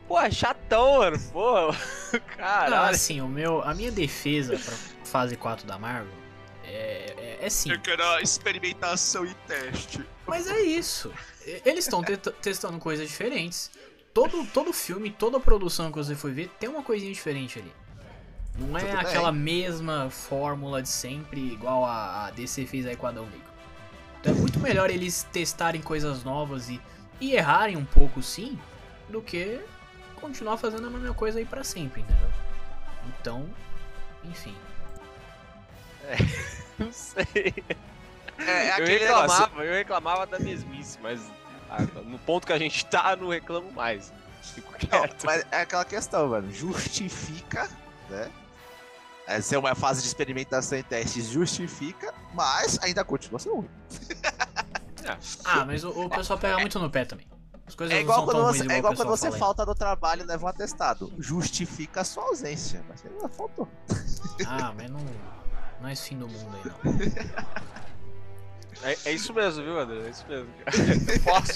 Pô, 0.08 0.20
é 0.20 0.30
chatão, 0.30 0.98
mano. 0.98 1.18
Pô, 1.32 1.72
caralho. 2.36 2.70
Não, 2.70 2.82
assim, 2.84 3.20
o 3.20 3.28
meu, 3.28 3.62
a 3.62 3.74
minha 3.74 3.92
defesa 3.92 4.58
pra 4.58 4.74
fase 5.04 5.36
4 5.36 5.66
da 5.66 5.78
Marvel 5.78 6.22
é, 6.64 7.14
é, 7.42 7.46
é 7.46 7.50
sim. 7.50 7.70
Eu 7.70 7.80
quero 7.80 8.02
experimentação 8.20 9.26
e 9.26 9.34
teste. 9.46 10.04
Mas 10.26 10.46
é 10.46 10.60
isso. 10.60 11.12
Eles 11.64 11.84
estão 11.84 12.02
te 12.02 12.16
testando 12.16 12.78
coisas 12.78 13.08
diferentes. 13.08 13.70
Todo, 14.14 14.46
todo 14.46 14.72
filme, 14.72 15.10
toda 15.10 15.40
produção 15.40 15.90
que 15.90 15.98
você 15.98 16.14
for 16.14 16.30
ver, 16.30 16.48
tem 16.60 16.68
uma 16.68 16.82
coisinha 16.82 17.12
diferente 17.12 17.58
ali. 17.58 17.72
Não 18.58 18.76
é 18.76 18.84
Tudo 18.84 18.98
aquela 18.98 19.32
bem. 19.32 19.40
mesma 19.40 20.10
fórmula 20.10 20.82
de 20.82 20.88
sempre, 20.88 21.40
igual 21.40 21.84
a, 21.84 22.26
a 22.26 22.30
DC 22.30 22.66
fez 22.66 22.86
aí 22.86 22.94
com 22.94 23.06
Adão 23.06 23.24
Negro. 23.24 23.40
Então 24.20 24.34
é 24.34 24.36
muito 24.36 24.60
melhor 24.60 24.90
eles 24.90 25.26
testarem 25.32 25.80
coisas 25.80 26.22
novas 26.22 26.68
e, 26.68 26.80
e 27.20 27.34
errarem 27.34 27.76
um 27.76 27.84
pouco 27.84 28.22
sim, 28.22 28.58
do 29.08 29.22
que 29.22 29.58
continuar 30.16 30.58
fazendo 30.58 30.86
a 30.86 30.90
mesma 30.90 31.14
coisa 31.14 31.38
aí 31.38 31.44
para 31.46 31.64
sempre, 31.64 32.02
entendeu? 32.02 32.30
Então, 33.08 33.48
enfim. 34.24 34.54
É, 36.04 36.16
não 36.82 36.92
sei. 36.92 37.54
É, 38.38 38.68
é 38.68 38.80
eu 38.80 38.86
reclamava, 38.86 39.46
negócio. 39.46 39.62
eu 39.62 39.74
reclamava 39.74 40.26
da 40.26 40.38
mesmice, 40.38 40.98
mas 41.02 41.20
ah, 41.70 41.82
no 42.04 42.18
ponto 42.18 42.46
que 42.46 42.52
a 42.52 42.58
gente 42.58 42.84
tá, 42.86 43.16
não 43.16 43.28
reclamo 43.28 43.70
mais. 43.72 44.12
Fico 44.42 44.72
Não, 44.72 44.78
quieto. 44.78 45.24
mas 45.24 45.46
é 45.50 45.60
aquela 45.60 45.84
questão, 45.84 46.28
mano. 46.28 46.50
Justifica, 46.52 47.68
né? 48.10 48.30
É 49.26 49.40
ser 49.40 49.56
uma 49.56 49.74
fase 49.74 50.02
de 50.02 50.08
experimentação 50.08 50.76
e 50.76 50.82
testes 50.82 51.28
justifica, 51.28 52.12
mas 52.34 52.78
ainda 52.82 53.04
continua 53.04 53.38
sendo 53.38 53.56
ruim. 53.56 53.70
Ah, 55.44 55.64
mas 55.64 55.82
o, 55.82 55.90
o 55.90 56.08
pessoal 56.08 56.38
pega 56.38 56.58
muito 56.58 56.78
no 56.78 56.90
pé 56.90 57.04
também. 57.04 57.26
As 57.66 57.74
coisas 57.74 57.92
É 57.92 57.96
não 57.96 58.02
igual 58.02 58.18
são 58.18 58.24
quando 58.26 58.36
tão 58.36 58.46
você, 58.46 58.72
é 58.72 58.78
igual 58.78 58.94
quando 58.94 59.08
você 59.08 59.32
falta 59.32 59.64
no 59.64 59.74
trabalho 59.74 60.22
e 60.22 60.26
leva 60.26 60.44
um 60.44 60.48
atestado. 60.48 61.12
Justifica 61.18 62.02
a 62.02 62.04
sua 62.04 62.24
ausência, 62.24 62.84
mas 62.88 63.00
você 63.00 63.08
não 63.08 63.28
faltou. 63.28 63.68
Ah, 64.46 64.72
mas 64.76 64.90
não, 64.90 65.00
não 65.82 65.88
é 65.88 65.92
esse 65.92 66.08
fim 66.08 66.18
do 66.18 66.28
mundo 66.28 66.56
aí, 66.56 66.62
não. 66.64 66.72
É, 68.84 68.96
é 69.04 69.12
isso 69.12 69.32
mesmo, 69.32 69.62
viu, 69.62 69.78
André? 69.78 70.06
É 70.06 70.10
isso 70.10 70.26
mesmo. 70.28 70.48
Eu 70.66 71.20
posso, 71.22 71.52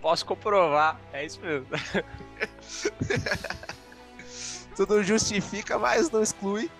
posso 0.00 0.26
comprovar. 0.26 1.00
É 1.12 1.24
isso 1.24 1.40
mesmo. 1.40 1.68
Tudo 4.74 5.02
justifica, 5.02 5.78
mas 5.78 6.10
não 6.10 6.22
exclui. 6.22 6.70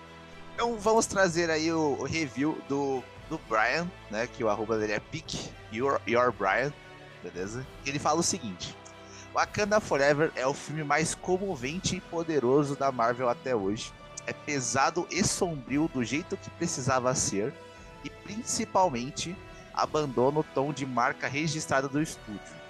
Então 0.53 0.77
vamos 0.77 1.05
trazer 1.05 1.49
aí 1.49 1.71
o, 1.71 1.97
o 1.99 2.03
review 2.03 2.61
do, 2.67 3.01
do 3.29 3.39
Brian, 3.49 3.89
né? 4.09 4.27
Que 4.27 4.43
o 4.43 4.49
arroba 4.49 4.77
dele 4.77 4.93
é 4.93 4.99
pick 4.99 5.49
your, 5.71 6.01
your 6.05 6.33
Brian, 6.33 6.73
beleza? 7.23 7.65
Ele 7.85 7.97
fala 7.97 8.19
o 8.19 8.23
seguinte: 8.23 8.75
Wakanda 9.33 9.79
Forever 9.79 10.33
é 10.35 10.45
o 10.45 10.53
filme 10.53 10.83
mais 10.83 11.15
comovente 11.15 11.95
e 11.95 12.01
poderoso 12.01 12.75
da 12.75 12.91
Marvel 12.91 13.29
até 13.29 13.55
hoje. 13.55 13.93
É 14.25 14.33
pesado 14.33 15.07
e 15.09 15.23
sombrio 15.23 15.89
do 15.93 16.03
jeito 16.03 16.37
que 16.37 16.49
precisava 16.51 17.13
ser 17.15 17.53
e 18.03 18.09
principalmente 18.09 19.35
abandona 19.73 20.39
o 20.39 20.43
tom 20.43 20.73
de 20.73 20.85
marca 20.85 21.27
registrada 21.27 21.87
do 21.87 22.01
estúdio. 22.01 22.61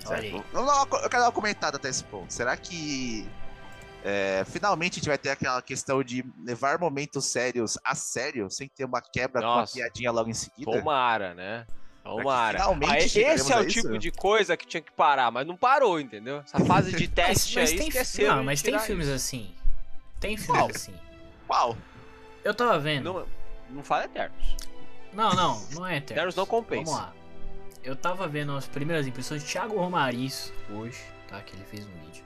Certo? 0.00 0.44
eu 0.52 0.86
quero 0.86 1.10
dar 1.10 1.26
uma 1.26 1.32
comentada 1.32 1.76
até 1.76 1.88
esse 1.88 2.02
ponto. 2.04 2.32
Será 2.32 2.56
que 2.56 3.28
é, 4.04 4.44
finalmente 4.48 4.94
a 4.94 4.96
gente 4.96 5.08
vai 5.08 5.18
ter 5.18 5.30
aquela 5.30 5.62
questão 5.62 6.02
de 6.02 6.24
levar 6.44 6.78
momentos 6.78 7.26
sérios 7.26 7.78
a 7.84 7.94
sério, 7.94 8.50
sem 8.50 8.68
ter 8.68 8.84
uma 8.84 9.00
quebra 9.00 9.40
com 9.40 9.46
uma 9.46 9.56
Nossa. 9.60 9.74
piadinha 9.74 10.10
logo 10.10 10.28
em 10.28 10.34
seguida? 10.34 10.72
Tomara, 10.72 11.34
né? 11.34 11.66
Tomara. 12.02 12.58
chegaremos 13.08 13.42
esse 13.42 13.52
é 13.52 13.54
a 13.54 13.60
o 13.60 13.64
isso, 13.64 13.82
tipo 13.82 13.98
de 13.98 14.10
coisa 14.10 14.56
que 14.56 14.66
tinha 14.66 14.80
que 14.80 14.90
parar, 14.90 15.30
mas 15.30 15.46
não 15.46 15.56
parou, 15.56 16.00
entendeu? 16.00 16.38
Essa 16.38 16.58
fase 16.64 16.92
de 16.92 17.06
teste 17.08 17.60
aí 17.60 17.76
tem, 17.76 17.88
esqueceu. 17.88 18.34
não, 18.34 18.42
mas 18.42 18.60
tem 18.60 18.76
filmes 18.80 19.06
isso. 19.06 19.14
assim. 19.14 19.54
Tem 20.22 20.36
filmes 20.36 20.62
Qual? 20.62 20.70
assim. 20.70 20.94
Qual? 21.46 21.76
Eu 22.42 22.54
tava 22.54 22.78
vendo. 22.78 23.12
Não, 23.12 23.26
não 23.68 23.82
fala 23.82 24.04
Eternos. 24.04 24.56
Não, 25.12 25.34
não, 25.34 25.62
não 25.72 25.86
é 25.86 25.96
eterno. 25.96 26.14
Eternos 26.14 26.34
não 26.34 26.46
compensa. 26.46 26.84
Vamos 26.84 27.00
lá. 27.00 27.14
Eu 27.84 27.94
tava 27.94 28.26
vendo 28.26 28.52
as 28.56 28.66
primeiras 28.66 29.06
impressões 29.06 29.42
de 29.42 29.50
Thiago 29.50 29.76
Romariz 29.76 30.52
hoje, 30.70 30.98
tá? 31.28 31.40
Que 31.42 31.54
ele 31.54 31.64
fez 31.64 31.84
um 31.84 32.06
vídeo. 32.06 32.24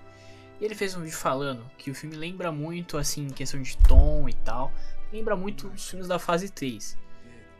E 0.60 0.64
ele 0.64 0.74
fez 0.74 0.94
um 0.94 1.02
vídeo 1.02 1.16
falando 1.16 1.68
que 1.76 1.90
o 1.90 1.94
filme 1.94 2.14
lembra 2.14 2.52
muito, 2.52 2.96
assim, 2.96 3.26
em 3.26 3.30
questão 3.30 3.60
de 3.60 3.76
tom 3.78 4.28
e 4.28 4.34
tal. 4.34 4.72
Lembra 5.12 5.34
muito 5.34 5.68
os 5.68 5.88
filmes 5.88 6.06
da 6.06 6.18
fase 6.18 6.48
3. 6.48 6.96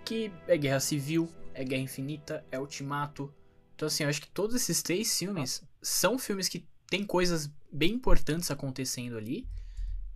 Que 0.04 0.30
é 0.46 0.56
Guerra 0.56 0.80
Civil, 0.80 1.28
é 1.54 1.64
Guerra 1.64 1.82
Infinita, 1.82 2.44
é 2.52 2.60
Ultimato. 2.60 3.32
Então, 3.74 3.88
assim, 3.88 4.04
eu 4.04 4.10
acho 4.10 4.20
que 4.20 4.28
todos 4.28 4.54
esses 4.54 4.82
três 4.82 5.18
filmes 5.18 5.62
são 5.82 6.18
filmes 6.18 6.48
que 6.48 6.66
tem 6.88 7.04
coisas 7.04 7.50
bem 7.72 7.94
importantes 7.94 8.50
acontecendo 8.50 9.16
ali. 9.16 9.46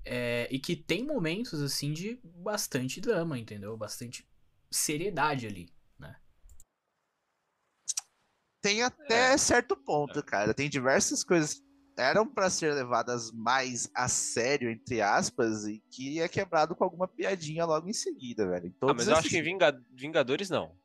É, 0.04 0.48
e 0.50 0.58
que 0.58 0.74
tem 0.76 1.04
momentos, 1.04 1.60
assim, 1.62 1.92
de 1.92 2.18
bastante 2.24 3.00
drama, 3.00 3.38
entendeu? 3.38 3.76
Bastante 3.76 4.26
seriedade 4.70 5.46
ali. 5.46 5.68
Tem 8.62 8.82
até 8.82 9.32
É. 9.32 9.38
certo 9.38 9.74
ponto, 9.74 10.22
cara. 10.22 10.52
Tem 10.52 10.68
diversas 10.68 11.24
coisas 11.24 11.54
que 11.54 11.62
eram 11.96 12.26
pra 12.26 12.50
ser 12.50 12.74
levadas 12.74 13.32
mais 13.32 13.90
a 13.94 14.06
sério, 14.06 14.70
entre 14.70 15.00
aspas, 15.00 15.66
e 15.66 15.82
que 15.90 16.20
é 16.20 16.28
quebrado 16.28 16.76
com 16.76 16.84
alguma 16.84 17.08
piadinha 17.08 17.64
logo 17.64 17.88
em 17.88 17.92
seguida, 17.94 18.46
velho. 18.46 18.66
Em 18.66 18.70
Ah, 18.70 18.76
todos 18.78 18.96
mas 18.96 19.08
eu 19.08 19.16
acho 19.16 19.30
que 19.30 19.38
em 19.38 19.42
Vinga- 19.42 19.82
Vingadores 19.90 20.50
não. 20.50 20.76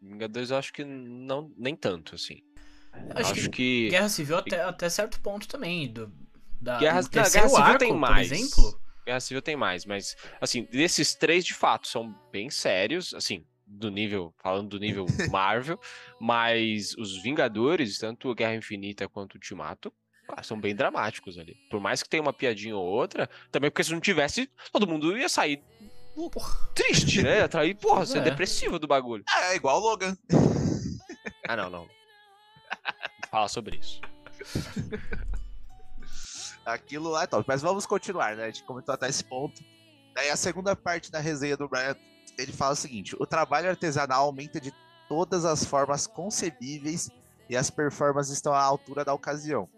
Vingadores 0.00 0.50
eu 0.50 0.56
acho 0.56 0.72
que 0.72 0.84
não, 0.84 1.52
nem 1.56 1.74
tanto, 1.74 2.14
assim. 2.14 2.40
Acho 3.16 3.32
acho, 3.32 3.42
que 3.42 3.48
que. 3.50 3.88
Guerra 3.90 4.08
Civil 4.08 4.36
até, 4.36 4.62
até 4.62 4.88
certo 4.88 5.20
ponto 5.20 5.48
também. 5.48 5.92
Do, 5.92 6.12
da, 6.62 6.78
Guerra- 6.78 7.02
terceiro 7.02 7.48
Guerra 7.48 7.48
Civil 7.48 7.64
arco, 7.72 7.78
tem 7.78 7.88
por 7.92 7.98
mais. 7.98 8.32
exemplo. 8.32 8.80
Guerra 9.04 9.20
Civil 9.20 9.42
tem 9.42 9.56
mais, 9.56 9.84
mas 9.84 10.16
assim, 10.40 10.62
desses 10.70 11.14
três 11.14 11.44
de 11.44 11.54
fato 11.54 11.88
são 11.88 12.14
bem 12.30 12.48
sérios, 12.50 13.12
assim, 13.14 13.44
do 13.66 13.90
nível, 13.90 14.32
falando 14.40 14.68
do 14.68 14.78
nível 14.78 15.04
Marvel, 15.32 15.78
mas 16.20 16.94
os 16.96 17.20
Vingadores, 17.22 17.98
tanto 17.98 18.32
Guerra 18.34 18.54
Infinita 18.54 19.08
quanto 19.08 19.34
Ultimato, 19.34 19.92
ah, 20.28 20.42
são 20.42 20.58
bem 20.60 20.74
dramáticos 20.74 21.36
ali. 21.36 21.56
Por 21.68 21.80
mais 21.80 22.00
que 22.02 22.08
tenha 22.08 22.22
uma 22.22 22.32
piadinha 22.32 22.76
ou 22.76 22.84
outra, 22.86 23.28
também 23.50 23.70
porque 23.70 23.82
se 23.82 23.90
não 23.92 24.00
tivesse, 24.00 24.48
todo 24.72 24.86
mundo 24.86 25.16
ia 25.18 25.28
sair 25.28 25.60
Porra. 26.14 26.70
triste, 26.74 27.22
né? 27.22 27.42
Atrair, 27.42 27.74
porra, 27.76 28.06
ser 28.06 28.18
É. 28.18 28.20
depressivo 28.22 28.78
do 28.78 28.86
bagulho. 28.86 29.24
É 29.50 29.56
igual 29.56 29.78
o 29.78 29.84
Logan. 29.84 30.16
Ah, 31.48 31.56
não, 31.56 31.68
não. 31.68 31.88
Fala 33.30 33.48
sobre 33.48 33.78
isso. 33.78 34.00
Aquilo 36.64 37.10
lá 37.10 37.24
é 37.24 37.26
top. 37.26 37.44
Mas 37.46 37.62
vamos 37.62 37.86
continuar, 37.86 38.36
né? 38.36 38.44
A 38.44 38.46
gente 38.46 38.64
comentou 38.64 38.94
até 38.94 39.08
esse 39.08 39.24
ponto. 39.24 39.62
Daí 40.14 40.30
a 40.30 40.36
segunda 40.36 40.76
parte 40.76 41.10
da 41.10 41.18
resenha 41.18 41.56
do 41.56 41.68
Brian, 41.68 41.96
ele 42.38 42.52
fala 42.52 42.72
o 42.72 42.76
seguinte: 42.76 43.16
o 43.18 43.26
trabalho 43.26 43.68
artesanal 43.68 44.26
aumenta 44.26 44.60
de 44.60 44.72
todas 45.08 45.44
as 45.44 45.64
formas 45.64 46.06
concebíveis 46.06 47.10
e 47.48 47.56
as 47.56 47.70
performances 47.70 48.32
estão 48.32 48.52
à 48.54 48.62
altura 48.62 49.04
da 49.04 49.12
ocasião. 49.12 49.68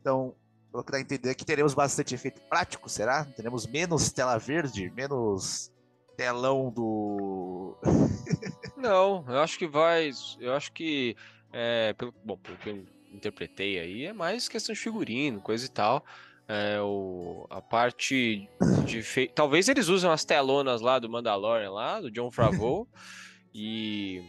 Então, 0.00 0.34
pelo 0.70 0.84
que 0.84 0.92
dá 0.92 0.98
a 0.98 1.00
entender 1.00 1.34
que 1.34 1.44
teremos 1.44 1.74
bastante 1.74 2.14
efeito 2.14 2.40
prático, 2.42 2.88
será? 2.88 3.24
Teremos 3.24 3.66
menos 3.66 4.10
tela 4.10 4.38
verde, 4.38 4.90
menos 4.90 5.72
telão 6.16 6.70
do. 6.70 7.76
Não, 8.76 9.24
eu 9.28 9.40
acho 9.40 9.58
que 9.58 9.66
vai. 9.66 10.10
Eu 10.40 10.54
acho 10.54 10.72
que. 10.72 11.16
É, 11.52 11.92
pelo, 11.92 12.14
bom, 12.24 12.36
pelo 12.38 12.56
interpretei 13.12 13.78
aí, 13.78 14.04
é 14.06 14.12
mais 14.12 14.48
questão 14.48 14.72
de 14.72 14.80
figurino, 14.80 15.40
coisa 15.40 15.66
e 15.66 15.68
tal. 15.68 16.04
É, 16.48 16.80
o, 16.80 17.46
a 17.48 17.60
parte 17.62 18.48
de. 18.84 19.02
Fe... 19.02 19.30
Talvez 19.34 19.68
eles 19.68 19.88
usem 19.88 20.10
as 20.10 20.24
telonas 20.24 20.80
lá 20.80 20.98
do 20.98 21.08
Mandalorian, 21.08 21.70
lá, 21.70 22.00
do 22.00 22.10
John 22.10 22.30
Favreau. 22.32 22.86
e. 23.54 24.22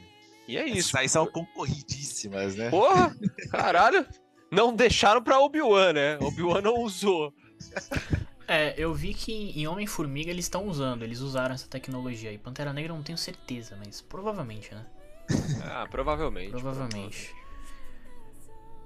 E 0.47 0.57
é 0.57 0.67
isso. 0.67 0.89
Essas 0.89 0.95
aí 0.95 1.09
são 1.09 1.25
concorridíssimas, 1.25 2.55
né? 2.55 2.69
Porra! 2.69 3.15
Caralho! 3.49 4.05
Não 4.51 4.75
deixaram 4.75 5.23
pra 5.23 5.39
Obi-Wan, 5.39 5.93
né? 5.93 6.17
Obi-Wan 6.21 6.61
não 6.61 6.75
usou. 6.75 7.33
É, 8.47 8.75
eu 8.77 8.93
vi 8.93 9.13
que 9.13 9.31
em 9.31 9.65
Homem-Formiga 9.67 10.29
eles 10.29 10.45
estão 10.45 10.67
usando, 10.67 11.03
eles 11.03 11.21
usaram 11.21 11.55
essa 11.55 11.67
tecnologia 11.67 12.29
aí. 12.29 12.37
Pantera 12.37 12.73
Negra 12.73 12.91
eu 12.91 12.97
não 12.97 13.03
tenho 13.03 13.17
certeza, 13.17 13.75
mas 13.77 14.01
provavelmente, 14.01 14.73
né? 14.75 14.85
Ah, 15.63 15.87
provavelmente. 15.89 16.51
Provavelmente. 16.51 17.33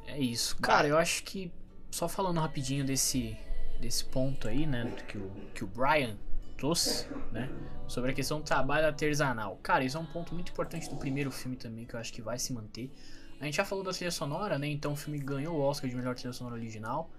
É 0.07 0.17
isso. 0.17 0.57
Cara, 0.57 0.87
eu 0.87 0.97
acho 0.97 1.23
que 1.23 1.51
só 1.91 2.07
falando 2.07 2.39
rapidinho 2.39 2.85
desse 2.85 3.37
desse 3.79 4.03
ponto 4.05 4.47
aí, 4.47 4.65
né, 4.65 4.91
que 5.07 5.19
o 5.19 5.29
que 5.53 5.63
o 5.63 5.67
Brian 5.67 6.17
trouxe, 6.57 7.07
né, 7.31 7.47
sobre 7.87 8.09
a 8.09 8.13
questão 8.13 8.39
do 8.39 8.43
trabalho 8.43 8.87
artesanal. 8.87 9.57
Cara, 9.61 9.83
isso 9.83 9.97
é 9.97 9.99
um 9.99 10.05
ponto 10.05 10.33
muito 10.33 10.51
importante 10.51 10.89
do 10.89 10.95
primeiro 10.95 11.29
filme 11.29 11.55
também 11.55 11.85
que 11.85 11.93
eu 11.93 11.99
acho 11.99 12.11
que 12.11 12.21
vai 12.21 12.39
se 12.39 12.51
manter. 12.51 12.91
A 13.39 13.45
gente 13.45 13.55
já 13.57 13.63
falou 13.63 13.83
da 13.83 13.91
trilha 13.91 14.09
sonora, 14.09 14.57
né? 14.57 14.67
Então 14.67 14.93
o 14.93 14.95
filme 14.95 15.19
ganhou 15.19 15.55
o 15.55 15.61
Oscar 15.61 15.87
de 15.87 15.95
melhor 15.95 16.15
trilha 16.15 16.33
sonora 16.33 16.55
original, 16.55 17.11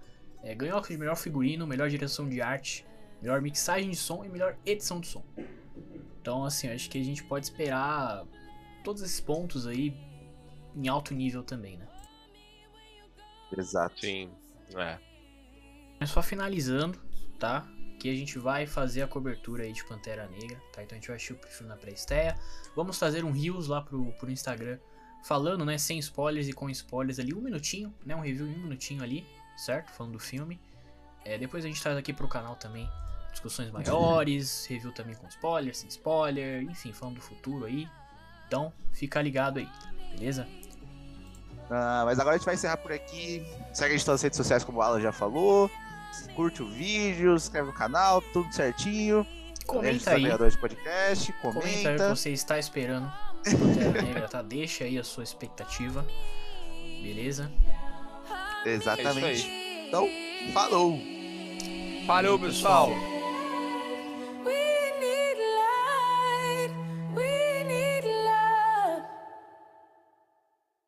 é, 0.43 0.53
ganhou 0.53 0.75
o 0.75 0.79
Oscar 0.79 0.91
de 0.91 0.99
melhor 0.99 1.15
figurino, 1.15 1.65
melhor 1.65 1.89
direção 1.89 2.27
de 2.27 2.41
arte, 2.41 2.85
melhor 3.21 3.41
mixagem 3.41 3.89
de 3.89 3.95
som 3.95 4.25
e 4.25 4.29
melhor 4.29 4.57
edição 4.65 4.99
de 4.99 5.07
som. 5.07 5.23
Então, 6.21 6.43
assim, 6.43 6.67
eu 6.67 6.75
acho 6.75 6.89
que 6.89 6.99
a 6.99 7.03
gente 7.03 7.23
pode 7.23 7.45
esperar 7.45 8.25
todos 8.83 9.01
esses 9.01 9.21
pontos 9.21 9.65
aí 9.65 9.95
em 10.75 10.89
alto 10.89 11.13
nível 11.13 11.41
também, 11.41 11.77
né? 11.77 11.87
Exato. 13.57 13.99
Sim. 14.01 14.29
É. 14.75 14.97
Mas 15.99 16.09
só 16.09 16.21
finalizando, 16.21 16.99
tá? 17.37 17.67
Que 17.99 18.09
a 18.09 18.15
gente 18.15 18.39
vai 18.39 18.65
fazer 18.65 19.01
a 19.01 19.07
cobertura 19.07 19.63
aí 19.63 19.73
de 19.73 19.83
Pantera 19.83 20.27
Negra, 20.27 20.57
tá? 20.71 20.83
Então 20.83 20.95
a 20.95 20.99
gente 20.99 21.07
vai 21.07 21.17
assistir 21.17 21.33
o 21.33 21.47
filme 21.47 21.69
na 21.69 21.75
pré-estreia. 21.75 22.37
Vamos 22.75 22.97
fazer 22.97 23.25
um 23.25 23.31
Reels 23.31 23.67
lá 23.67 23.81
pro, 23.81 24.11
pro 24.13 24.31
Instagram, 24.31 24.79
falando, 25.23 25.65
né, 25.65 25.77
sem 25.77 25.99
spoilers 25.99 26.47
e 26.47 26.53
com 26.53 26.69
spoilers 26.69 27.19
ali, 27.19 27.33
um 27.33 27.41
minutinho, 27.41 27.93
né? 28.05 28.15
Um 28.15 28.21
review 28.21 28.47
em 28.47 28.55
um 28.55 28.63
minutinho 28.63 29.03
ali, 29.03 29.25
certo? 29.57 29.91
Falando 29.91 30.13
do 30.13 30.19
filme. 30.19 30.59
É, 31.25 31.37
depois 31.37 31.65
a 31.65 31.67
gente 31.67 31.81
traz 31.81 31.97
aqui 31.97 32.13
pro 32.13 32.27
canal 32.27 32.55
também 32.55 32.89
discussões 33.31 33.69
maiores, 33.71 34.65
review 34.65 34.91
também 34.91 35.15
com 35.15 35.27
spoiler, 35.27 35.75
sem 35.75 35.87
spoiler, 35.89 36.63
enfim, 36.63 36.91
falando 36.93 37.15
do 37.15 37.21
futuro 37.21 37.65
aí. 37.65 37.87
Então, 38.47 38.73
fica 38.93 39.21
ligado 39.21 39.59
aí, 39.59 39.69
beleza? 40.11 40.47
Ah, 41.69 42.03
mas 42.05 42.19
agora 42.19 42.35
a 42.35 42.37
gente 42.37 42.45
vai 42.45 42.55
encerrar 42.55 42.77
por 42.77 42.91
aqui. 42.91 43.45
Segue 43.73 43.93
a 43.93 43.97
gente 43.97 44.07
nas 44.07 44.21
redes 44.21 44.37
sociais, 44.37 44.63
como 44.63 44.79
o 44.79 44.81
Alan 44.81 44.99
já 44.99 45.11
falou. 45.11 45.69
Curte 46.35 46.63
o 46.63 46.67
vídeo, 46.67 47.35
inscreve 47.35 47.67
no 47.67 47.73
canal, 47.73 48.21
tudo 48.33 48.51
certinho. 48.53 49.25
Comenta 49.65 50.11
aí. 50.11 50.23
de 50.23 50.57
podcast, 50.57 51.31
Comenta 51.33 51.59
aí 51.59 51.69
o 51.69 51.73
que 51.73 51.83
comenta. 51.83 52.15
você 52.15 52.31
está 52.31 52.57
esperando. 52.57 53.11
Negra, 54.03 54.27
tá? 54.27 54.41
Deixa 54.41 54.83
aí 54.83 54.97
a 54.97 55.03
sua 55.03 55.23
expectativa. 55.23 56.05
Beleza? 57.03 57.51
Exatamente. 58.65 59.47
então, 59.87 60.07
falou! 60.53 60.99
Falou, 62.07 62.39
pessoal. 62.39 62.91